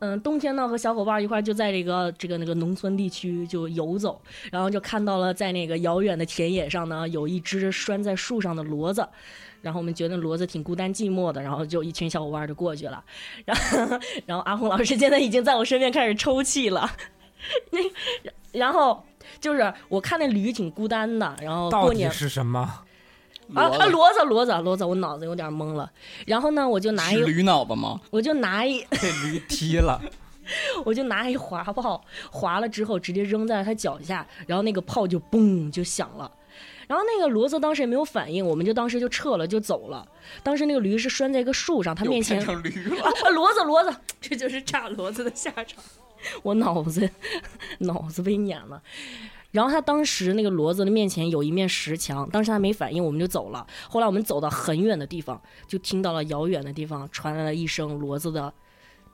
[0.00, 9.08] 嗯，冬天呢和小伙伴一块儿就在这个这个那个农村地区就游走，然后就看到了在那个遥远的田野上呢有一只拴在树上的骡子，
[9.62, 13.02] 然后我们觉得骡子挺孤单寂寞的，然后就一群小伙伴就过去了，
[13.46, 16.90] 然后然后阿红老师现在已经在我身边开始抽泣了，
[17.70, 17.80] 那
[18.52, 19.02] 然后
[19.40, 22.82] 就是我看那驴挺孤单的，然后到底过年是什么？
[23.54, 25.90] 啊啊，骡子骡子，骡子，我脑子有点懵了。
[26.26, 28.00] 然后呢，我就拿一个，驴脑子吗？
[28.10, 30.00] 我就拿一， 被驴踢了，
[30.84, 36.30] 我就拿一滑炮，滑了之后直接扔在了他脚下，然后那个炮就嘣就响了。
[36.86, 40.06] 然后那个骡子当时也没有反应，我们就当时就撤了，就走了。
[40.42, 42.44] 当时那个驴是拴在一个树上，他面前驴
[43.00, 45.82] 啊骡子，骡子，这就是炸骡子的下场。
[46.42, 47.08] 我脑子
[47.80, 48.82] 脑子被碾了。
[49.54, 53.64] 然后他当时那个骡子的面前有一面石墙，当时他没反应，我们就走了。
[53.88, 58.52] 后来我们走到很远的地方，就听到了遥远的地方传来了一声骡子的，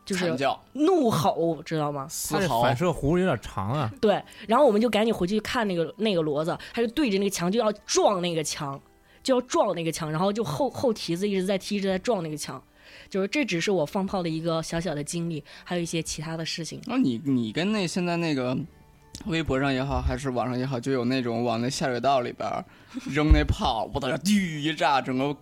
[0.07, 0.35] 就是、
[0.73, 2.07] 怒吼，知道吗？
[2.09, 3.93] 嘶吼，反射弧有点长啊。
[4.01, 8.81] 对，然后我们就赶紧回去看那个那个骡子，他就对着那个墙就要撞那个墙，
[9.23, 12.61] 就要撞那个墙，然后就后后蹄子一直在踢，一直在撞那个墙。
[13.09, 16.81] 就是这只是我放炮的一个小小的经历，还有一些其他的事情。
[16.87, 18.57] 那你你跟那现在那个
[19.27, 22.49] 微博上也好，还是网上也好，就有那种往那下水道里边
[23.11, 25.37] 扔那炮，我操，滴一炸，整个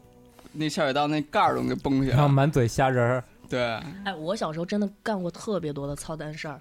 [0.53, 2.17] 那下水道那盖儿都给崩下来。
[2.17, 3.61] 然后满嘴虾仁儿，对，
[4.05, 6.61] 哎，我小时候真的干过特别多的操蛋事儿，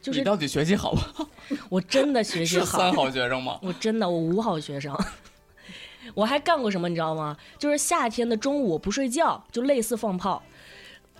[0.00, 1.28] 就是你到底学习好不好？
[1.68, 3.58] 我真的学习是好，三好学生吗？
[3.60, 4.96] 我真的我五好学生。
[6.14, 7.36] 我还干过什么，你知道吗？
[7.58, 10.40] 就是夏天的中午我不睡觉，就类似放炮。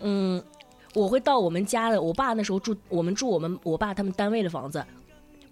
[0.01, 0.41] 嗯，
[0.95, 4.85] 我会到我们家的，我爸那时候住，我们住我们我爸他们单位的房子。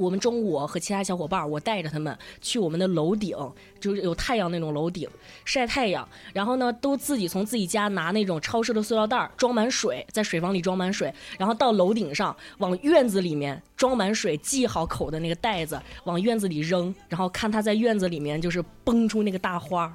[0.02, 3.36] 我们中午和其他小伙伴儿，我带着他们去我们的楼顶，
[3.78, 5.08] 就是有太阳那种楼顶
[5.44, 6.06] 晒太阳。
[6.32, 19.94] 然后呢，都自己从自己家拿那种超市的塑料袋儿装满水，在水房里装满水，然后到楼顶上往院子里面装满水，系好口的那个袋子往院子里扔，然后看他在院子里面就是崩出那个大花儿。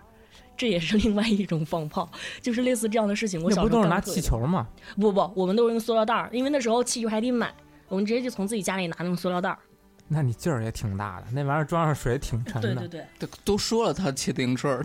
[0.55, 2.09] 这也是另外一种放炮，
[2.41, 3.39] 就是类似这样的事情。
[3.45, 4.67] 我小那不都是拿气球吗？
[4.95, 7.53] 不不，我们都是用塑料袋儿，因为那时候气球还得买，
[7.87, 9.59] 我们直接就从自己家里拿那种塑料袋儿。
[10.07, 12.75] 那你劲儿也挺大的，那玩意儿装上水挺沉的。
[12.75, 14.83] 对对对，都都说了他骑自行车儿，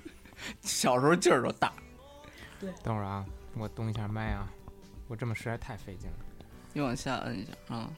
[0.62, 1.72] 小时候劲儿都大。
[2.60, 4.48] 对等会儿啊，我动一下麦啊，
[5.06, 6.16] 我这么实在太费劲了。
[6.72, 7.90] 你往下摁一下啊，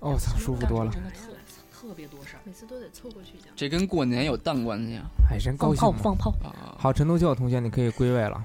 [0.00, 0.92] 哦，操，舒服多了。
[0.92, 1.32] 真的特
[1.70, 2.40] 特别多事儿。
[2.44, 3.52] 每次都得凑过去讲。
[3.56, 5.06] 这跟过年有淡关系啊！
[5.30, 5.92] 哎，真高兴放。
[5.92, 8.42] 炮放炮，啊，好，陈独秀同学，你可以归位了。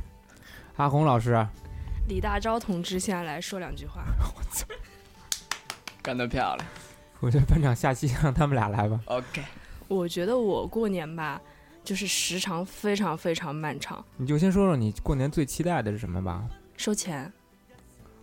[0.78, 1.45] 阿红老师，
[2.08, 4.04] 李大钊同志现在来说两句话。
[4.36, 4.65] 我操
[6.02, 6.67] 干得漂亮。
[7.23, 8.99] 我觉得班长下期让他们俩来吧。
[9.05, 9.41] OK，
[9.88, 11.41] 我觉得我过年吧，
[11.81, 14.03] 就是时长非常非常漫长。
[14.17, 16.43] 你就先说说你过年最期待的是什么吧。
[16.75, 17.31] 收钱。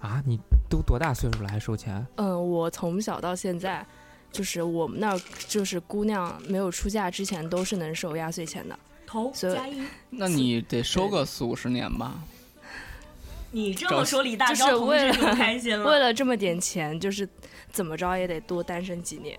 [0.00, 2.06] 啊，你都多大岁数了还收钱？
[2.16, 3.86] 嗯，我从小到现在，
[4.30, 8.78] 就是我们那儿就是姑娘没有出嫁之前都是能收压岁钱的。
[9.06, 9.82] 头所以加一。
[10.10, 12.22] 那你得收个四五十年吧？
[13.50, 15.84] 你这么说，李大就是钊同为了志就开心了。
[15.88, 17.26] 为了这么点钱，就是
[17.72, 19.38] 怎么着也得多单身几年。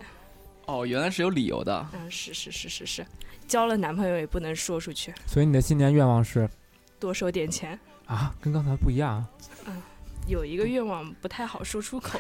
[0.66, 1.88] 哦，原来是有理由的。
[1.94, 3.06] 嗯，是是是是是，
[3.48, 6.50] 交了男朋友也不能说出去，所以你的新年愿望是
[7.00, 7.80] 多收点钱。
[8.06, 9.26] 啊，跟刚才不一样
[9.66, 9.82] 嗯。
[10.28, 12.20] 有一个愿望不太好说出口，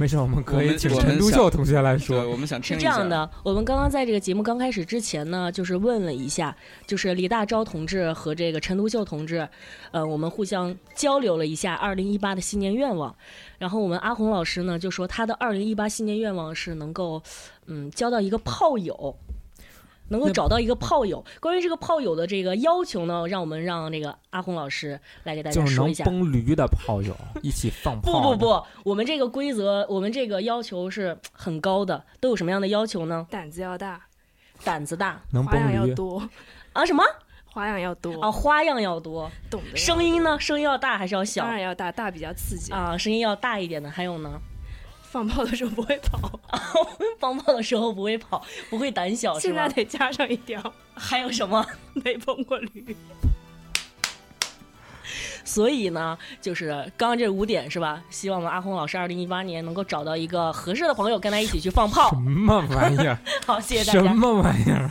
[0.00, 2.30] 没事，我们可以请陈独秀同学来，说。
[2.30, 2.94] 我们想听是一下。
[2.94, 6.56] 这样的，我们刚刚在这个节目刚开始之前呢，就是问了一下，
[6.86, 9.48] 就是李大钊同志和这个陈独秀同志，
[9.90, 13.12] 呃，我们互相交流了一下二零一八的新年愿望。
[13.58, 17.20] 然后我们阿红老师呢就说他的二零一八新年愿望是能够，
[17.66, 19.16] 嗯，交到一个炮友。
[20.08, 26.04] 能够找到一个炮友，关于这个炮友的这个要求呢，让我们让这个阿红老师来给大就是能家说一下。
[26.04, 28.32] 崩驴的炮友一起放不炮。
[28.32, 33.26] 不，不不，我们这个规则，我们这个要求是很高的，都有什么样的要求呢？
[33.30, 34.00] 胆子要大，
[34.64, 35.90] 胆子大能花样崩驴。
[35.90, 36.28] 要多，
[36.72, 37.04] 啊，什么
[37.44, 38.30] 花样要多，啊？
[38.30, 39.76] 花样要多，懂的。
[39.76, 40.38] 声音呢？
[40.38, 42.72] 声音要大还是要小当然要大，大比较刺激。
[42.72, 42.96] 啊？
[42.96, 44.40] 声音要大一点的，还有呢？
[45.10, 46.38] 放炮的时候不会跑，
[47.18, 49.68] 放炮的时候不会跑，不会胆小是现在？
[49.68, 50.60] 得加上一条，
[50.94, 51.64] 还有什么？
[52.04, 52.96] 没碰过驴。
[55.44, 58.02] 所以呢，就是刚刚这五点是吧？
[58.10, 62.20] 希望我们阿红老师二零一八年能够找到一个合适的朋友，跟他一起去放炮什。
[62.20, 63.18] 么玩意儿？
[63.46, 64.14] 好，谢谢大家什。
[64.16, 64.90] 么玩意儿？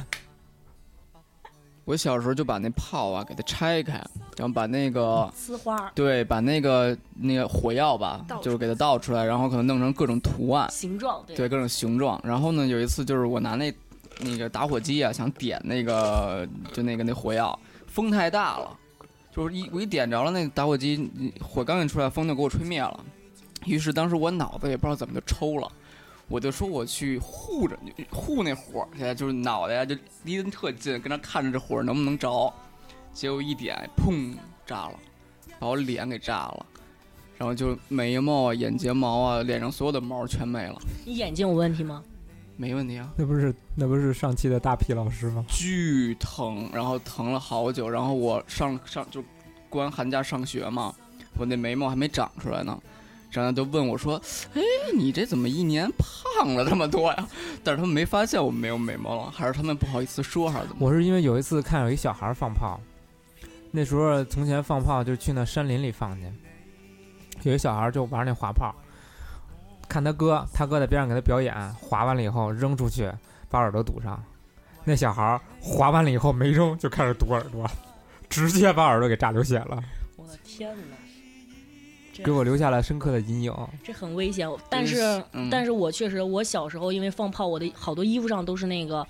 [1.87, 3.93] 我小时候就把那炮啊给它拆开，
[4.35, 12.19] 然后把那个呲花对，把那个那个火药吧就是给它倒出来，然后可能弄成各种图案，形状，对对，各种形状。
[12.25, 13.73] 然后呢，有一次就是我拿那
[14.19, 18.77] 那个打火机啊，想点那个就那个那火药，风太大了，
[19.33, 21.09] 就是一我一点着了，那打火机
[21.41, 22.99] 火刚一出来，风就给我吹灭了。
[23.65, 25.71] 于是当时我脑子也不知道怎么就抽了，
[26.29, 27.77] 我就说我去护着
[28.09, 32.53] 护那火去，就是脑袋呀就离得特近，跟那看着这火能不能着。
[33.13, 34.35] 结果一点，砰，
[34.65, 34.99] 炸了，
[35.57, 36.65] 把我脸给炸了。
[37.37, 42.03] 然后就眉毛啊、眼睫毛啊、脸上所有的毛全没了，你眼睛有问题吗？
[42.55, 43.11] 没问题啊。
[43.15, 45.45] 那不是那不是上期的大皮老师吗？
[45.47, 49.23] 巨疼，然后疼了好久，然后我上上就
[49.69, 50.93] 过完寒假上学嘛，
[51.37, 52.75] 我那眉毛还没长出来呢，
[53.29, 54.21] 然后就问我说
[54.55, 54.61] ：“哎，
[54.95, 57.27] 你这怎么一年胖了这么多呀？”
[57.63, 60.87] 但是他们没发现我没有眉毛了，还是他们不好意思说，还是怎么？
[60.87, 62.79] 我是因为有一次看有一小孩放炮，
[63.71, 66.31] 那时候从前放炮就去那山林里放去，
[67.43, 68.73] 有一小孩就玩那滑炮，
[69.89, 73.11] 看他哥，他哥在边上给他表演，滑完了以后扔出去，
[73.49, 74.21] 把耳朵堵上。
[74.85, 77.69] 那小孩滑完了以后没扔，就开始堵耳朵，
[78.29, 79.83] 直接把耳朵给炸流血了，
[80.15, 80.95] 我的天哪！
[82.17, 83.53] 这给我留下了深刻的阴影。
[83.83, 89.05] 这很危险，但是但是我确实，我小时候因为放炮，我的好多衣服上都是那个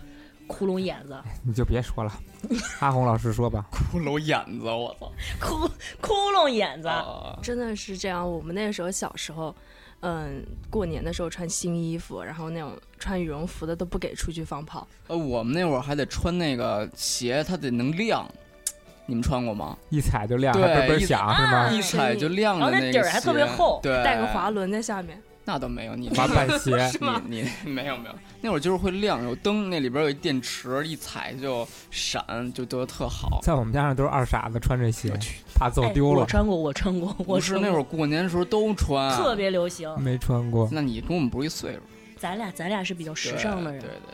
[0.47, 2.11] 窟窿眼子， 你就别说了，
[2.79, 3.65] 阿红老师说吧。
[3.91, 5.11] 窟窿眼子，我操！
[5.39, 5.69] 窟
[6.01, 6.87] 窟窿眼子。
[6.87, 8.29] 啊，真的是这样。
[8.29, 9.55] 我们那个时候小时候，
[10.01, 14.87] 嗯，过年的时候穿新衣服，然后那种穿羽绒服的都不给出去放炮。
[15.07, 18.29] 呃，我们那会儿还得穿那个鞋，它得能亮，
[19.07, 19.75] 你们穿过吗？
[19.89, 21.69] 一踩就亮，对还嘣嘣一响是啊吗？
[21.71, 26.91] 一踩就亮的然后那底儿还特别厚对，带个滑轮在下面，那倒没有，你滑板 鞋，
[27.25, 32.21] 你你没有没有，那会儿就是会亮，有灯，那里边有一电池，一踩就闪，
[32.53, 33.39] 就得特好。
[33.41, 36.19] 在我们家上都是二傻子穿这鞋我，去，怕揍哎丢了。
[36.21, 39.35] 我穿过，我穿过，我不是那会儿过年的时候都穿，特。
[39.37, 39.89] 别流行。
[40.01, 41.79] 没穿过，那你跟我们不是一岁数，
[42.17, 44.13] 咱俩咱俩是比较时尚的人对，对对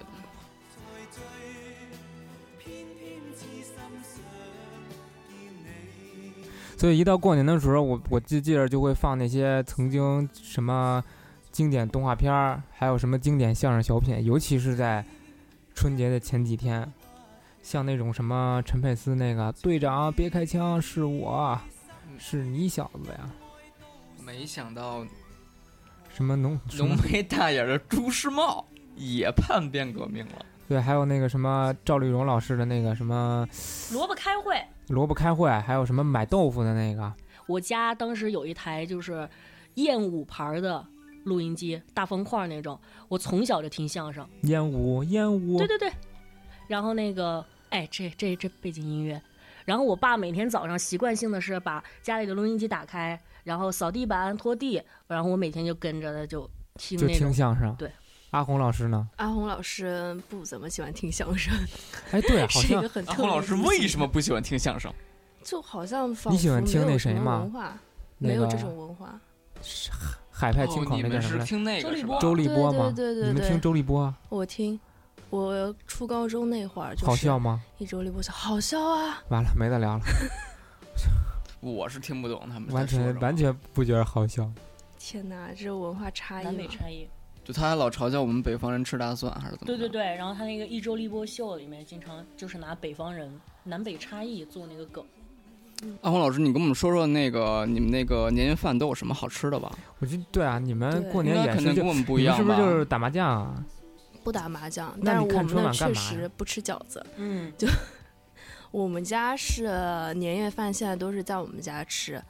[6.84, 11.02] 所以一到过年的时候，我我就记着就会放那些曾经什么
[11.50, 15.02] 经典动画片儿，还有什么经典相声小品，尤其是在
[15.74, 16.91] 春节的前几天，
[17.62, 21.58] 像那种什么陈佩斯那个队长别开枪，是我，
[22.19, 23.29] 是你小子呀，
[24.21, 25.06] 没想到
[26.13, 28.67] 什么浓浓眉大眼的朱时茂
[28.98, 30.46] 也叛变革命了。
[30.67, 33.48] 对，还有那个什么赵丽蓉老师的那个什么
[33.94, 34.62] 萝卜开会。
[34.90, 37.12] 萝卜开会，还有什么买豆腐的那个，
[37.48, 39.27] 我家当时有一台就是
[39.75, 40.86] 燕舞牌的
[41.23, 42.79] 录音机，大方块那种。
[43.08, 45.92] 我从小就听相声，燕舞，燕舞，对对对。
[46.67, 49.21] 然后那个，哎，这这这背景音乐。
[49.65, 57.08] 然后我爸每天早上习惯性的是把家里的录音机打开，然后扫地板、拖地，然后我每天就跟着他就听就。
[57.08, 57.73] 听相声。
[57.77, 57.90] 对，
[58.34, 59.08] 阿红老师呢？
[59.17, 61.54] 阿红老师不怎么喜欢听相声，
[62.12, 64.92] 哎，对， 好是一像个很特阿红老师为什么不喜欢听相声？
[65.44, 67.77] 就好像你喜欢听那谁吗文化，
[68.17, 69.19] 没有这种文化。
[70.31, 71.46] 海派清哦，口那叫什么来？
[71.46, 72.19] 听那个？
[72.19, 72.92] 周立波吗？
[72.96, 74.79] 对对对你们听周立波啊我听，
[75.29, 77.62] 我初高中那会儿就是好笑吗？
[77.77, 79.21] 一周立波笑，好笑啊！
[79.29, 80.04] 完了，没得聊了，
[81.60, 84.52] 我是听不懂他们完全完全不觉得好笑。
[84.98, 87.08] 天哪，这文化差异南北差异。
[87.44, 89.65] 就他还老嘲笑我们北方人吃大蒜，还是怎么？
[89.67, 89.89] 对对。
[89.89, 93.31] 对，然后他那个一周立波秀里面经常就是拿北方人
[93.63, 95.04] 南北差异做那个梗。
[96.02, 99.69] 阿红老师，你跟我们说说那个你们那个年夜饭都有什么好吃的吧？
[100.00, 102.41] 我觉得对啊，你们过年也是就肯定跟我们不一样吧？
[102.41, 103.65] 你们是不是就是打麻将啊？
[104.23, 107.06] 不打麻将，但是我们那确实不吃饺子。
[107.17, 107.67] 嗯，就
[108.71, 112.23] 我们家是年夜饭，现在都是在我们家吃，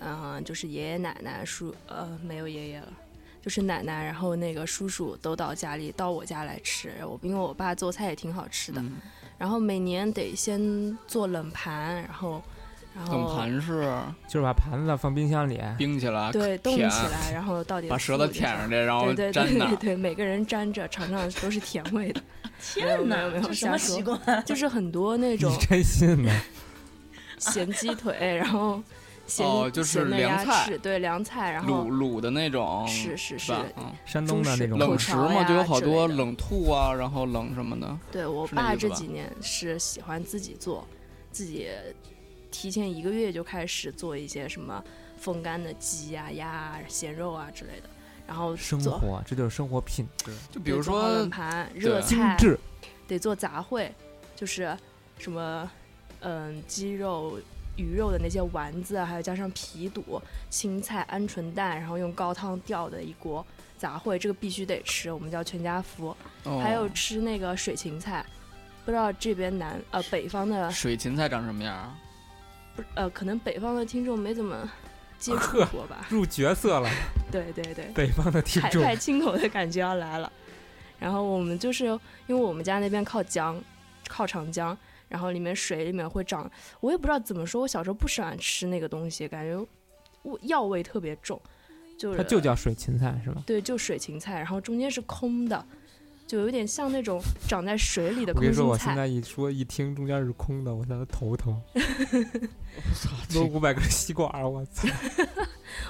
[0.00, 2.92] 嗯、就是爷爷奶奶、叔呃没有爷爷了，
[3.42, 6.92] 就是奶奶，然后那个叔叔都到家里到我家来吃。
[7.02, 8.96] 我因为我爸做菜也挺好吃的，嗯
[9.38, 12.42] 然后每年得先做冷盘，然后
[12.94, 13.90] 然后冷盘是
[14.28, 19.32] 就是把盘子放冰箱里，冰起来，对冻起来，然后到底把舌头舔上去，然后对对。
[19.32, 22.20] 对对对，每个人沾着尝尝都是甜味的，
[22.60, 24.44] 天哪，没有没有这什么瞎说习惯？
[24.44, 26.30] 就是很多那种真信呢？
[27.38, 28.82] 咸鸡腿，然后
[29.30, 33.64] 咸、哦就是凉菜鸭翅，对凉菜，然后卤卤的那种，是是是吧？
[33.76, 37.98] 嗯，山东的那种冷食嘛，就有好多冷兔啊，然后冷什么的。
[38.10, 40.84] 对我爸这几年是喜欢自己做，
[41.30, 41.68] 自己
[42.50, 44.82] 提前一个月就开始做一些什么
[45.16, 47.88] 风干的鸡啊、鸭啊、咸肉啊之类的，
[48.26, 52.58] 然后生活，这就是生活品质，就比如说冷盘、热精菜，致。
[53.06, 53.88] 得做杂烩，
[54.36, 54.76] 就是
[55.18, 55.70] 什么
[56.20, 57.38] 嗯鸡肉。
[57.76, 63.44] 鱼肉的那些丸子啊，还有加上皮肚、青菜、鹌鹑蛋，然后用高汤吊的一锅
[63.78, 66.14] 杂烩，这个必须得吃，我们叫全家福。
[66.44, 68.24] 哦还有吃那个水芹菜，
[68.84, 71.98] 不知道这边南呃北方的水芹菜长什么样啊？
[72.76, 74.70] 不呃可能北方的听众没怎么
[75.18, 76.06] 接触过吧？
[76.10, 76.88] 入角色了，
[77.32, 80.30] 对对对，北方的听众海派清口的感觉要来了。
[80.98, 81.98] 然后我们就是因
[82.28, 83.58] 为我们家那边靠江，
[84.06, 84.76] 靠长江，
[85.10, 86.50] 然后里面水里面会长，
[86.80, 89.58] 我也不知道怎么说，我小时候不喜欢吃那个东西，感觉
[90.22, 91.38] 味药味特别重，
[91.98, 93.42] 就是它就叫水芹菜是吗？
[93.46, 95.66] 对，就水芹菜，然后中间是空的，
[96.26, 98.78] 就有点像那种长在水里的空我跟你说，我。
[98.78, 104.88] 现在一说一听中间是空的，我现在头疼， 我操，多五百根吸管儿，我操！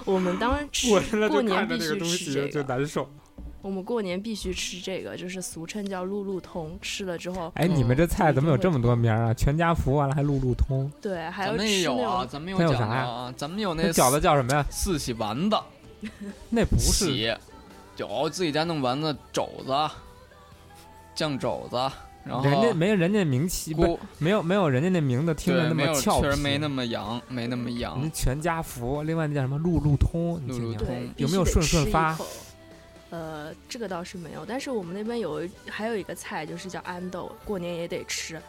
[0.05, 3.09] 我们当时吃过年必须东西就吃这个，难受。
[3.63, 9.35] 我们过年必须吃这个，就是俗称叫路路通，吃了之后，哎，你们这菜怎么有这么多名儿啊？
[9.35, 14.65] 全家福完了还路路通，对，还有咱们也有啊，吃那种咱们有讲那有啥啊，咱们有那那饺子叫什么呀？
[14.71, 15.59] 四喜丸子，
[16.49, 17.39] 那不是，
[17.97, 19.73] 有自己家弄丸子，肘子，
[21.15, 21.77] 酱肘子，
[22.25, 28.09] 然后人家没有人家名气，不，没有没有人家那名字听着，那，么俏皮，确实没那么洋，没那么人洋家。
[28.15, 32.25] 全家福，另外那叫什么路路通，路路通，有没有顺顺发口？
[33.11, 38.41] 呃，这个倒是没有，但是我们那边有一还有一个菜，就是叫安豆，过年也得吃，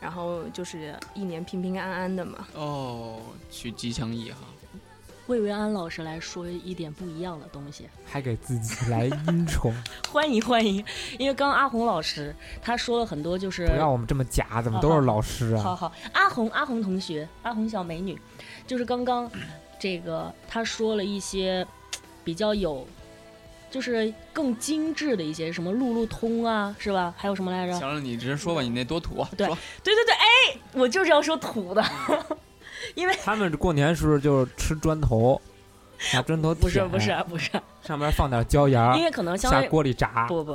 [0.00, 2.46] 然后就是一年平平安安的嘛。
[2.54, 4.38] 哦，取吉祥意哈。
[5.26, 9.72] 魏维安老师来说一点不一样的东西，还给自己来阴冲，
[10.10, 10.84] 欢迎欢迎！
[11.20, 15.62] 因为刚刚阿红老师他说了很多，就是不让我们这么假，怎么都是老师啊？
[15.62, 18.18] 好好，阿红阿红同学，阿红小美女，
[18.66, 19.30] 就是刚刚
[19.78, 21.64] 这个他说了一些
[22.24, 22.84] 比较有，
[23.70, 27.14] 就是更精致的一些什么路路通啊，是吧？
[27.16, 27.72] 还有什么来着？
[27.74, 29.28] 行了，你直接说吧，你那多土啊。
[29.36, 31.84] 对说对对对，哎，我就是要说土的，
[32.96, 35.40] 因为他们过年时候就是吃砖头，
[36.12, 37.50] 拿砖头不是不是不是，
[37.82, 40.52] 上面放点椒盐儿，因为可能相下对锅里炸，不不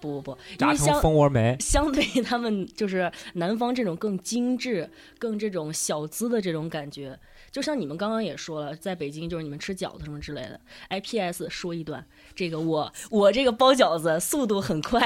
[0.00, 1.56] 不不不，因炸成为相蜂窝煤。
[1.60, 7.18] 相对他们就是南方这种更精致、更这种小资的这种感觉，
[7.56, 10.60] 就像你们刚刚也说了，在北京就是你们吃饺子什么之类的。
[10.88, 11.48] 哎，P.S.
[11.48, 12.04] 说一段，
[12.34, 15.00] 这个我我这个包饺子速度很快，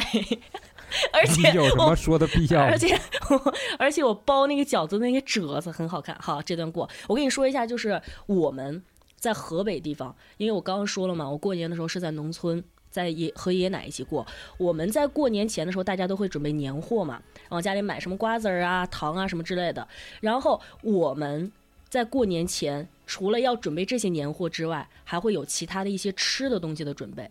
[1.15, 2.61] 而且你有什么说的必要？
[2.61, 2.99] 而且
[3.29, 6.19] 我而且我包那个饺子那个褶子很好看。
[6.21, 6.91] 好，这段过。
[7.07, 8.83] 我跟你说一下，就是我们
[9.17, 12.65] 在河北地方，因为我刚刚说了嘛，我过年的时候是在农村。
[12.91, 14.27] 在爷和爷爷奶一起过，
[14.59, 19.87] 我们在过年前的时候，大家都会准备年货嘛，然后家里买什么瓜子儿啊、糖啊什么之类的。
[20.21, 21.53] 然后我们
[21.91, 27.29] 在过年前，除了要准备这些年货之外，还会有其他的一些吃的东西的准备。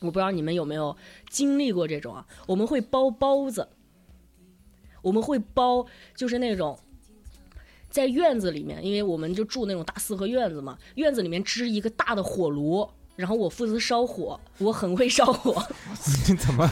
[0.00, 0.96] 我不知道你们有没有
[1.30, 2.26] 经历过这种啊？
[2.46, 3.68] 我们会包包子，
[5.00, 6.76] 我们会包就是那种
[7.88, 15.64] 在院子里面，因为我们就住那种大四合院子嘛，院子里面支一个大的火炉，然后我负责烧火，我很会烧火。
[16.28, 16.68] 你怎么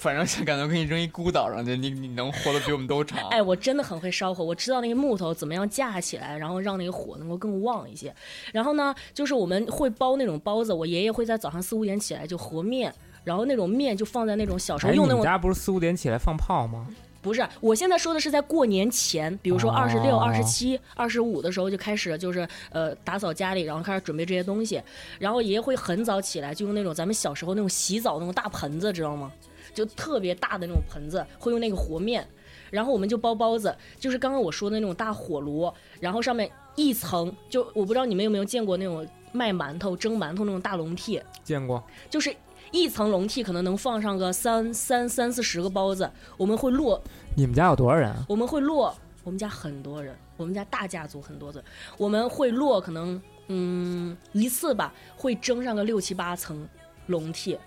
[0.00, 3.18] 反正想感觉给你扔一孤岛上去，你你能活得比我们都长。
[3.28, 8.14] 哎，我真的很会烧火，我知道那个木头怎么样架起来，然后让那个火能够更旺一些。
[8.50, 12.90] 然后呢，就是我们会包那种包子，我爷爷会在早上四五点起来就和面，
[13.24, 16.86] 然后那种面就放在那种小时候哎，用那种你们家不是四五点起来放炮吗？
[17.22, 24.82] 不是，我现在说的是在过年前，比如说二十六、哦二十七、二十五的时候就开始就是呃打扫家里，然后开始准备这些东西。
[25.18, 29.30] 然后爷爷会很早起来，就用那种咱们小时候那种洗澡那种大盆子，知道吗？
[29.74, 32.26] 就特别大的那种盆子，会用那个和面。
[32.70, 42.34] 然后我们就包包子，就是刚刚我说的那种大火炉，然后上面一层，就我不知道你们有没有见过那种卖馒头、蒸馒头那种大笼屉，见过，就是
[42.72, 47.02] 一层笼屉可能能放上个三三三四十个包子，我们会落
[47.34, 48.24] 你们家有多少人啊？
[48.28, 51.62] 我们会落，我们家很多人，我们家大家族很多人，
[51.98, 56.68] 我们会落可能嗯一次吧，会蒸上个六七八层
[57.06, 57.58] 笼屉，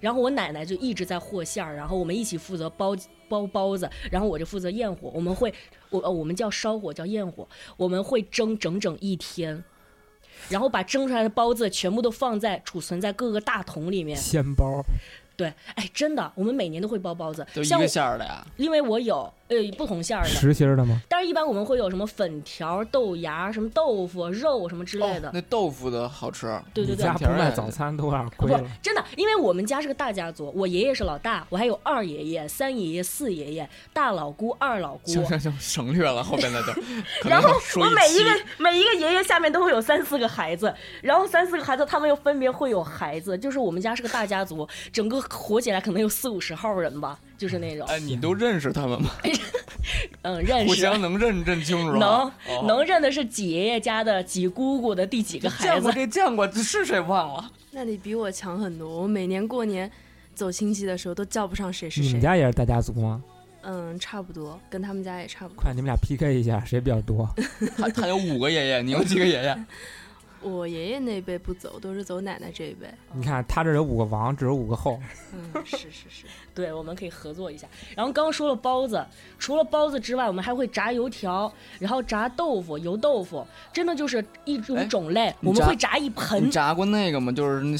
[0.00, 2.94] 然后我奶奶就一直在和馅儿，然后我们一起负责包
[3.28, 5.52] 包包子，然后我就负责焰火，我们会
[5.88, 9.64] 我呃我们叫烧火叫焰火，我们会蒸整整一天。
[10.48, 14.16] 然后把蒸出来的包子全部都放在储存在各个大桶里面。
[14.16, 14.84] 鲜包，
[15.36, 18.46] 对，哎，真的，我们每年都会包包子，就一个像我馅儿的呀。
[18.56, 21.00] 因为我有呃不同馅儿的，实心儿的吗？
[21.08, 25.28] 但是一般我们会有什么粉条、豆芽、什么豆腐、肉什么之类的。
[25.28, 26.46] 哦那豆腐的好吃。
[26.72, 28.62] 对对对家，不卖早餐都有点亏不了。
[28.82, 35.10] 真的，因为我们家是个大家族，我爷爷是老大，我还有二爷爷、三爷爷、四爷爷、大老姑、二老姑。
[35.10, 36.72] 行行行，省略了后边的就。
[36.72, 40.72] 可能然后我每一个每一个爷爷下面都会有三四个孩子，
[41.02, 49.10] 然后三四个孩子他们又分别会有孩子，就是我们家是个大家族，整个活起来可能有四五十号人吧，就是那种，哎，你都认识他们吗？
[50.22, 50.74] 嗯，认识互。
[50.74, 51.98] 相能认认清楚吗？
[51.98, 57.50] 能、哦能认的是几爷爷家的几姑姑的第几个孩子见过，这见过，这是谁忘了？
[57.70, 59.02] 那你比我强很多。
[59.02, 59.90] 我每年过年
[60.34, 62.20] 走亲戚的时候都叫不上谁是你们谁。
[62.20, 63.22] 家也是大家族吗？
[63.62, 65.62] 嗯，差不多，跟他们家也差不多。
[65.62, 67.28] 快，你们俩 PK 一下，谁比较多？
[67.76, 69.64] 他他有五个爷爷，你有几个爷爷？
[70.44, 72.86] 我爷爷那辈不走，都是走奶奶这一辈。
[73.14, 75.00] 你看他这有五个王，只有五个后。
[75.32, 76.26] 嗯，是是是。
[76.54, 77.66] 对，我们可以合作一下。
[77.96, 79.04] 然后刚刚说了包子，
[79.38, 85.34] 除了包子之外，我们还会炸油条，然后炸豆腐、油豆腐，真的就是一种哎种类。
[85.40, 87.32] 我们会炸一盆炸过那个吗？
[87.32, 87.76] 就是那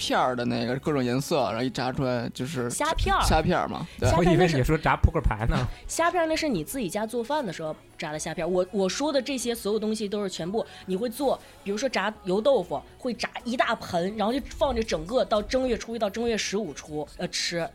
[0.00, 3.22] 片儿的那个各种颜色，然后一炸出来就是虾片儿。
[3.22, 3.86] 虾片儿嘛。
[3.98, 5.56] 对我以为你说炸扑克牌呢。
[5.86, 8.48] 虾片儿那是你自己家做饭的时候炸的虾片儿。
[8.48, 17.68] 我我说的这些所有东西都是全部你会做，比如说炸油豆腐，会炸一大盆，然后就放着整个到正月初一到正月十五出呃吃。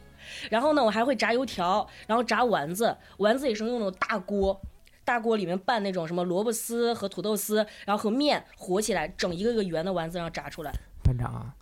[0.50, 4.60] 然后呢，我还会炸油条，然后炸丸子，丸子也是用那种大锅。
[5.04, 10.74] 大锅里面拌那种什么萝卜丝和土豆丝，然后和面和起来，整一个个圆的丸子，然后炸出来。
[11.04, 11.54] 班长啊，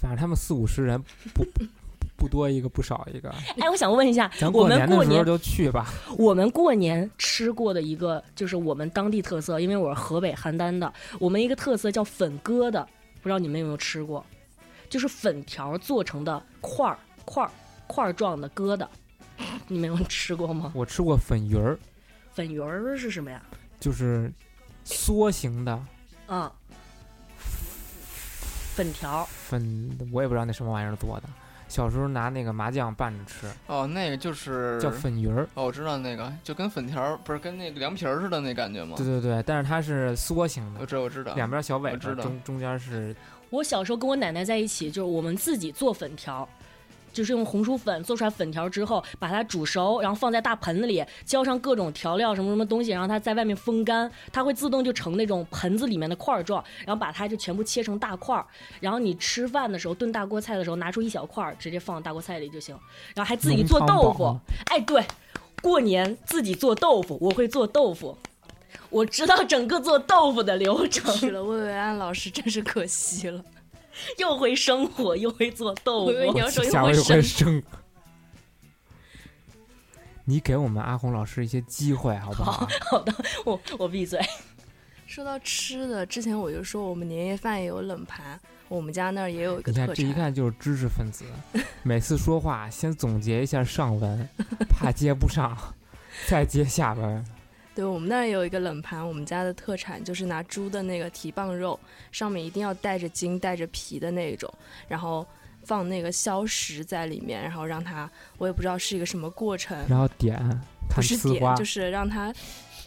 [0.00, 0.98] 反正他们四五十人，
[1.34, 1.44] 不
[2.16, 3.28] 不多一个不少一个。
[3.60, 5.92] 哎，我想问一下，咱我们年的时候就去吧。
[6.16, 12.82] 我们过年吃过的一个就是我们当地特色，因为我是河北邯郸的，我们一个特色叫粉疙瘩，
[13.20, 14.24] 不知道你们有没有吃过？
[14.88, 17.50] 就是粉条做成的块儿块儿
[17.86, 18.86] 块儿状的疙瘩，
[19.68, 20.72] 你们有吃过吗？
[20.74, 21.78] 我吃过粉鱼儿，
[22.32, 23.42] 粉鱼儿是什么呀？
[23.78, 24.32] 就是
[24.84, 25.78] 梭形的
[26.26, 26.52] 啊、
[28.80, 31.24] 粉条，粉，我也不知道那什么玩意儿做的。
[31.68, 35.46] 小时候拿那个麻酱拌着吃，哦，那个就是叫粉鱼儿。
[35.52, 38.94] 哦，我知道那个，就跟粉条儿不是跟那个凉皮儿似的那感觉吗？
[38.96, 41.34] 对对对，但是它是梭形的，我知道，我知道。
[41.34, 43.14] 两边小尾巴，我知道中中间是
[43.50, 46.48] 我小时候跟我奶奶在一起，就是我们自己做粉条，
[47.12, 58.46] 就是用红薯粉做出来粉条之后，把它煮熟，然后放在大盆子里，浇上各种调料什么什么东西，然后它在外面风干，它会自动就成那种盆子里面的块儿状，然后把它就全部切成大块儿，
[58.80, 62.76] 然后你吃饭的时候炖大锅菜的时候拿出一小块儿，直接放大锅菜里就行，
[63.14, 65.04] 然后还自己做豆腐宝，哎，对，
[65.62, 68.16] 过年自己做豆腐，我会做豆腐。
[68.88, 73.44] 我知道整个做豆腐的流程，去了魏伟安老师真是可惜了。
[74.18, 76.12] 又会生火，又会做豆腐。
[76.38, 77.62] 要说又下回会生会生。
[80.24, 82.68] 你给我们阿红老师一些机会好不好？
[82.90, 83.12] 好的，
[83.44, 84.20] 我我闭嘴。
[85.06, 88.38] 说到吃的，之前我就说我们年夜饭也有冷盘，
[88.68, 90.12] 我们家那儿也有一个你看这一。
[90.12, 91.24] 看就是知识分子，
[91.82, 94.28] 每次说话先总结一下上文，
[94.68, 95.56] 怕接不上，
[96.28, 97.24] 再接下文。
[97.80, 101.80] 对我们那儿也有一个冷盘，我们家的特产就是拿猪的那个蹄膀肉，
[102.12, 104.52] 上面一定要带着筋、带着皮的那种，
[104.86, 105.26] 然后
[105.64, 110.38] 放那个消食在里面，然后让它，我也不知道是一个什么过程，然后点
[110.94, 112.26] 不是点，就，是让它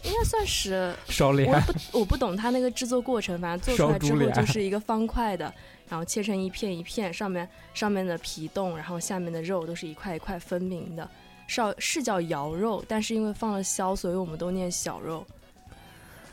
[0.04, 5.52] 应该算是 烧脸我不我不懂它那个制作过程，反正做出来之后就 是一个方块的，
[5.88, 11.10] 然后切成一片一片，上面上面的皮冻，然后下面的肉都是一块一块分明的，
[11.46, 15.24] 是要是叫肴肉，但是因为放了硝，所以我们都念小肉，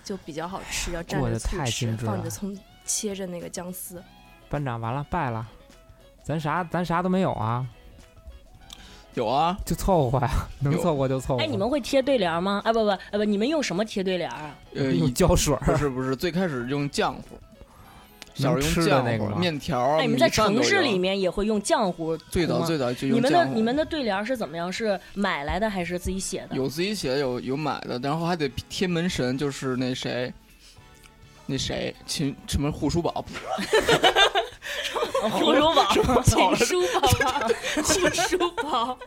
[0.04, 4.02] 就比较好吃，要蘸着醋吃精，致了放着葱，切着那个姜丝。
[4.50, 5.48] 班长完了败了，
[6.24, 7.66] 咱啥咱啥都没有啊，
[9.14, 11.44] 有啊，就凑合呀，能凑合就凑合。
[11.44, 12.62] 哎，你们会贴对联吗？
[12.64, 14.56] 啊不不啊不，你们用什么贴对联啊？
[14.74, 17.22] 呃，用胶水不是不是，最开始用浆糊，
[18.42, 24.72] 小时候吃用浆糊、的那个吗面条儿、哎，你们在城市里面也会用浆糊最早最早就用你们的你们的对联是怎么样？
[24.72, 26.56] 是买来的还是自己写的？
[26.56, 30.34] 有自己写的，有有买的，然后还得贴门神，就是那谁，
[31.46, 33.24] 那谁秦什么护舒宝，
[35.30, 37.50] 护书宝，秦书宝吧，
[37.84, 38.98] 请书宝。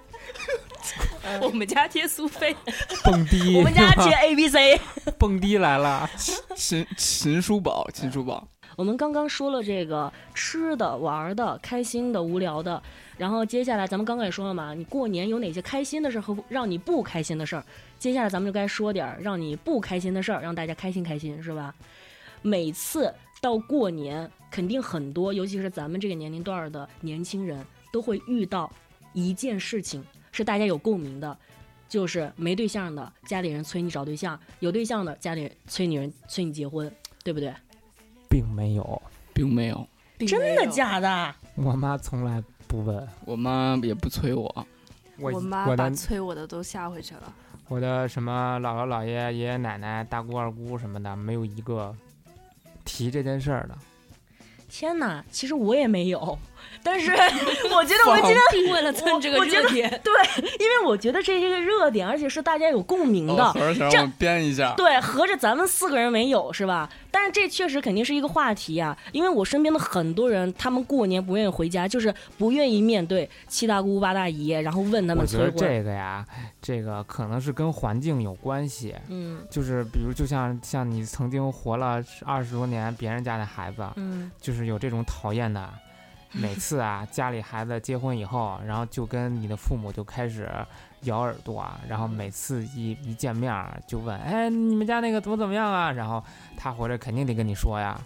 [1.41, 2.55] 我们家贴苏菲，
[3.03, 4.78] 蹦迪， 我们家贴 A B C。
[5.18, 6.09] 蹦迪来了，
[6.55, 8.47] 秦秦叔宝，秦叔宝，
[8.77, 12.83] 我们刚刚说了这个吃的、玩的、开心的、无聊的，
[13.16, 17.64] 然后接下来咱们刚刚也说了嘛，你过年有哪些开心的事儿和让你不开心的事儿？
[17.99, 21.75] 接下来咱们就该说点儿让你不开心的事儿，让大家开心开心，是吧？
[22.43, 28.70] 每次到过年，肯定很多，尤其是咱们这个年龄段的年轻人，都会遇到
[29.12, 31.37] 一件事情是大家有共鸣的，
[31.89, 37.55] 就是没对象的家里人催你找对象，有对象的家里人催你人催你结婚，对不对？
[38.35, 39.87] 并没有，并没有，
[40.26, 41.32] 真的假的？
[41.55, 44.66] 我妈从来不问我妈也不催我，
[45.20, 47.32] 我我妈把催我的都吓回去了。
[47.68, 51.95] 我的什么姥姥姥爷爷爷奶奶大姑二姑什么的，没有一个
[52.85, 53.78] 提这件事儿的。
[54.68, 56.37] 天哪，其实我也没有，
[56.83, 60.12] 但是我觉得我们今天，为了蹭这个热点，对
[60.61, 63.43] 因为我觉得这是一个热点，而且是大家有共鸣的。
[63.43, 66.89] 哦合着想这让我编一下，对，合着咱们四个人没有是吧？
[67.11, 75.51] 但是这确实肯定是一个话题呀、因为我身边的很多人，他们过年不愿意回家，就是不愿意面对七大姑八大姨，然后问他们催婚。
[75.53, 76.25] 觉得这个呀，
[76.61, 78.95] 这个可能是跟环境有关系。
[79.09, 85.73] 嗯就是比如，就像像你曾经活了二十多年别人家的孩子，嗯，就是有这种讨厌的，
[86.37, 90.51] 每次啊家里孩子结婚以后，然后就跟你的父母就开始
[91.03, 93.53] 咬耳朵啊，然后每次一一见面
[93.87, 95.93] 就问，哎，你们家那个怎么怎么样啊？
[95.93, 96.22] 然后
[96.57, 98.01] 他回来肯定得跟你说呀，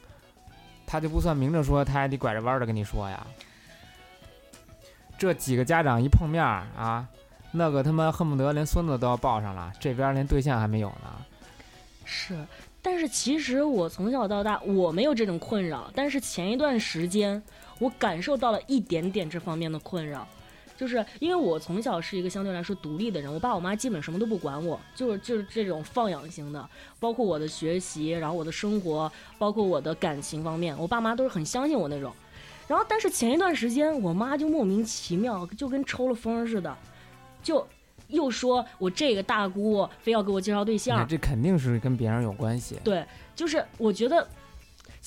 [0.87, 3.27] 他就不算明着说，他还得拐着弯的跟你说呀。
[5.17, 7.09] 这几个家长一碰面啊，
[7.53, 11.25] 那个他妈恨不得连孙子都要抱上了，这边连对象还没有呢。
[12.05, 12.37] 是。
[12.81, 17.43] 但是其实我从小到大我没有这种困扰，但是前一段时间
[17.79, 20.27] 我感受到了一点点这方面的困扰，
[20.77, 26.69] 就是因为我从小是一个相对来说独立的人，我爸我妈基本什么都不管我，就是就是这种放养型的，
[27.01, 32.13] 包括我的学习，然后我的生活，包括我的感情方面，我爸妈都是很相信我那种。
[32.67, 36.77] 然后但是前一段时间我妈就莫名其妙，就跟抽了风似的，
[37.43, 37.67] 就
[38.09, 42.79] 又说我这个大姑非要给我介绍对象，，这肯定是跟别人有关系。
[42.85, 43.05] 对，
[43.35, 44.27] 就是我觉得，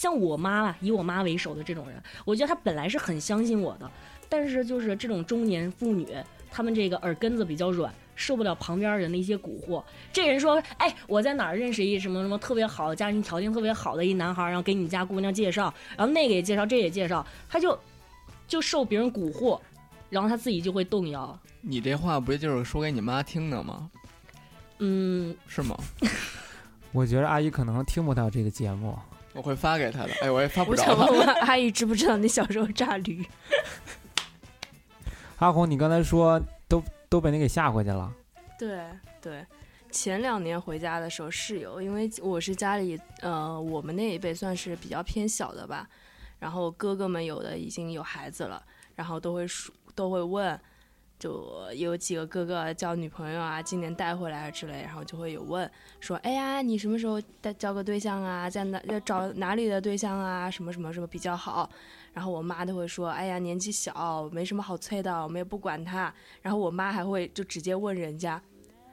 [0.02, 3.88] 像我妈吧，以我妈为首的这种人，我觉得她本来是很相信我的，
[4.28, 6.08] 但是就是这种中年妇女，
[6.50, 9.84] 她们这个耳根子比较软，受不了旁边人的一些蛊惑。
[10.12, 17.78] 这人说，哎，我在哪儿认识一什么什么特别好、家庭条件特别好的一男孩，然后给你家姑娘介绍，然后那个也介绍，这也介绍，他就
[18.48, 19.60] 就受别人蛊惑，
[20.10, 21.40] 然后他自己就会动摇。
[21.62, 23.92] 你这话不就是说给你妈听的吗？
[24.80, 25.78] 嗯，是吗？
[26.92, 28.98] 我觉得阿姨可能听不到这个节目。
[29.34, 30.88] 我会发给他的，哎，我也发不我着我。
[30.88, 33.26] 想问问 阿姨，知不知道你小时候炸驴？
[35.40, 38.14] 阿红，你刚才说都都被你给吓回去了，
[38.60, 38.86] 对
[39.22, 39.46] 对，
[39.90, 45.88] 前两年回家的时候是有，因为我是家里呃我们那一辈算是比较偏小的吧，
[46.40, 48.62] 然后哥哥们有的已经有孩子了，
[48.96, 50.60] 然后都会说都会问，
[51.22, 55.70] 就有几个哥哥交女朋友啊，今年带回来之类，然后就会有问
[56.00, 61.70] 说，哎呀，你什么时候带交个对象啊，在哪要找哪里的对象啊，什么什么什么比较好。
[62.12, 66.12] 然后我妈都会说：“哎呀，年纪小，没什么好催的，我们也不管他。”
[66.42, 68.42] 然后我妈还会就直接问人家：“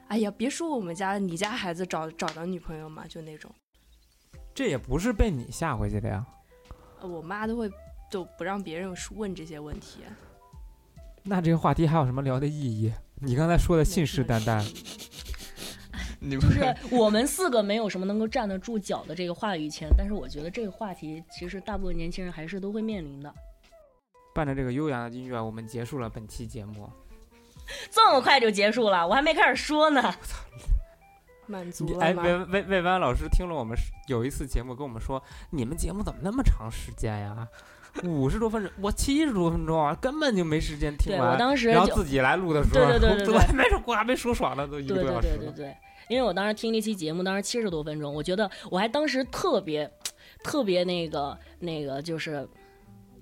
[0.08, 3.50] 哎呀，别说我们家，你家孩子找找到女朋友吗？”就那种，
[4.54, 6.26] 这也不是被你吓回去的呀。
[7.00, 7.70] 呃我妈都会
[8.10, 10.00] 就不让别人问这些问题。
[11.28, 12.90] 那这个话题还有什么聊的意义？
[13.16, 14.64] 你刚才说的信誓旦旦，
[16.20, 23.32] 你不就是我们四个没有什么能够站得住脚的这个话语权，但是我觉得这个话题其实大部分年轻人还是都会面临的。
[24.34, 26.88] 伴着这个悠扬的音乐，我们结束了本期节目。
[27.90, 30.14] 这么快就结束了，我还没开始说呢。
[31.46, 32.14] 满足了哎？
[32.14, 33.76] 魏魏魏班老师听了我们
[34.06, 37.46] 有一次节目，跟我们说，你们节目怎么那么长时间呀？
[38.04, 41.36] 五十多分钟，我七十多分钟啊，根本就没时间听完我。
[41.36, 45.36] 当时然后自己来录的时候，对对对对 对我还没说，我还没说爽呢，都一个对对多小时了。
[45.38, 45.76] 对对对，
[46.08, 49.90] 因为我当时听那期节目，当时七十多分钟，我觉得我还当时特别
[50.44, 52.46] 特别那个那个就是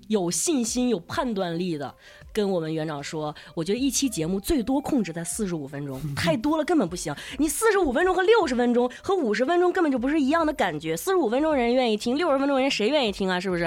[0.07, 1.95] 有信心、有判断力的。
[2.33, 7.15] 跟我们园长说，我觉得一期节目最多控制在四十五分钟， 太多了根本不行。
[7.39, 10.95] 你四十五分钟和六十分钟和五十分钟根本就不是一样的感觉。
[10.95, 13.39] 四十五分钟人愿意听，六十分钟人谁愿意听啊？
[13.39, 13.63] 是不是？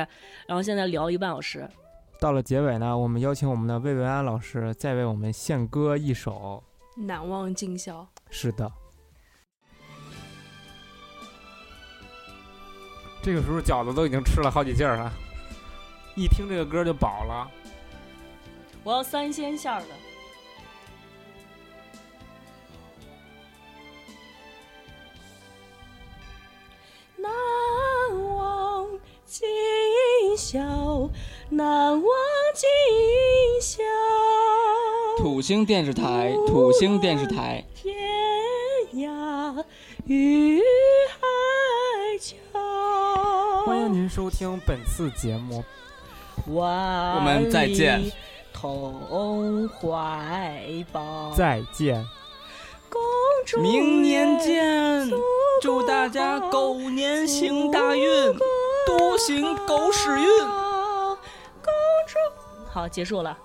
[0.46, 1.68] 然后现在聊一个半小时，
[2.20, 6.62] 到了结尾呢，我们邀请我们的魏文安老师再为我们献歌一首。
[6.96, 8.06] 难忘今宵。
[8.30, 8.70] 是的，
[13.20, 15.12] 这个时候饺子都已经吃了好几件儿了，
[16.20, 17.50] 一听这个歌就饱了。
[18.84, 19.86] 我要三鲜馅儿的。
[27.16, 27.32] 难
[28.34, 28.86] 忘
[29.24, 29.48] 今
[30.36, 30.60] 宵，
[31.48, 32.04] 难忘
[32.54, 32.68] 今
[33.62, 33.82] 宵。
[35.16, 37.96] 土星电视台，土星电视台，天
[38.92, 39.64] 涯
[40.04, 40.60] 与
[41.08, 42.36] 海角。
[43.64, 45.64] 欢迎您收听本次节目，
[46.48, 48.10] 万我们再见
[48.52, 51.32] 同怀抱。
[51.36, 52.04] 再见。
[52.88, 53.00] 公
[53.46, 55.08] 主明年见！
[55.62, 58.36] 祝大家狗年行大运，
[58.86, 60.40] 多行狗屎运。
[61.62, 61.72] 公
[62.06, 62.18] 主，
[62.68, 63.38] 好，结束了。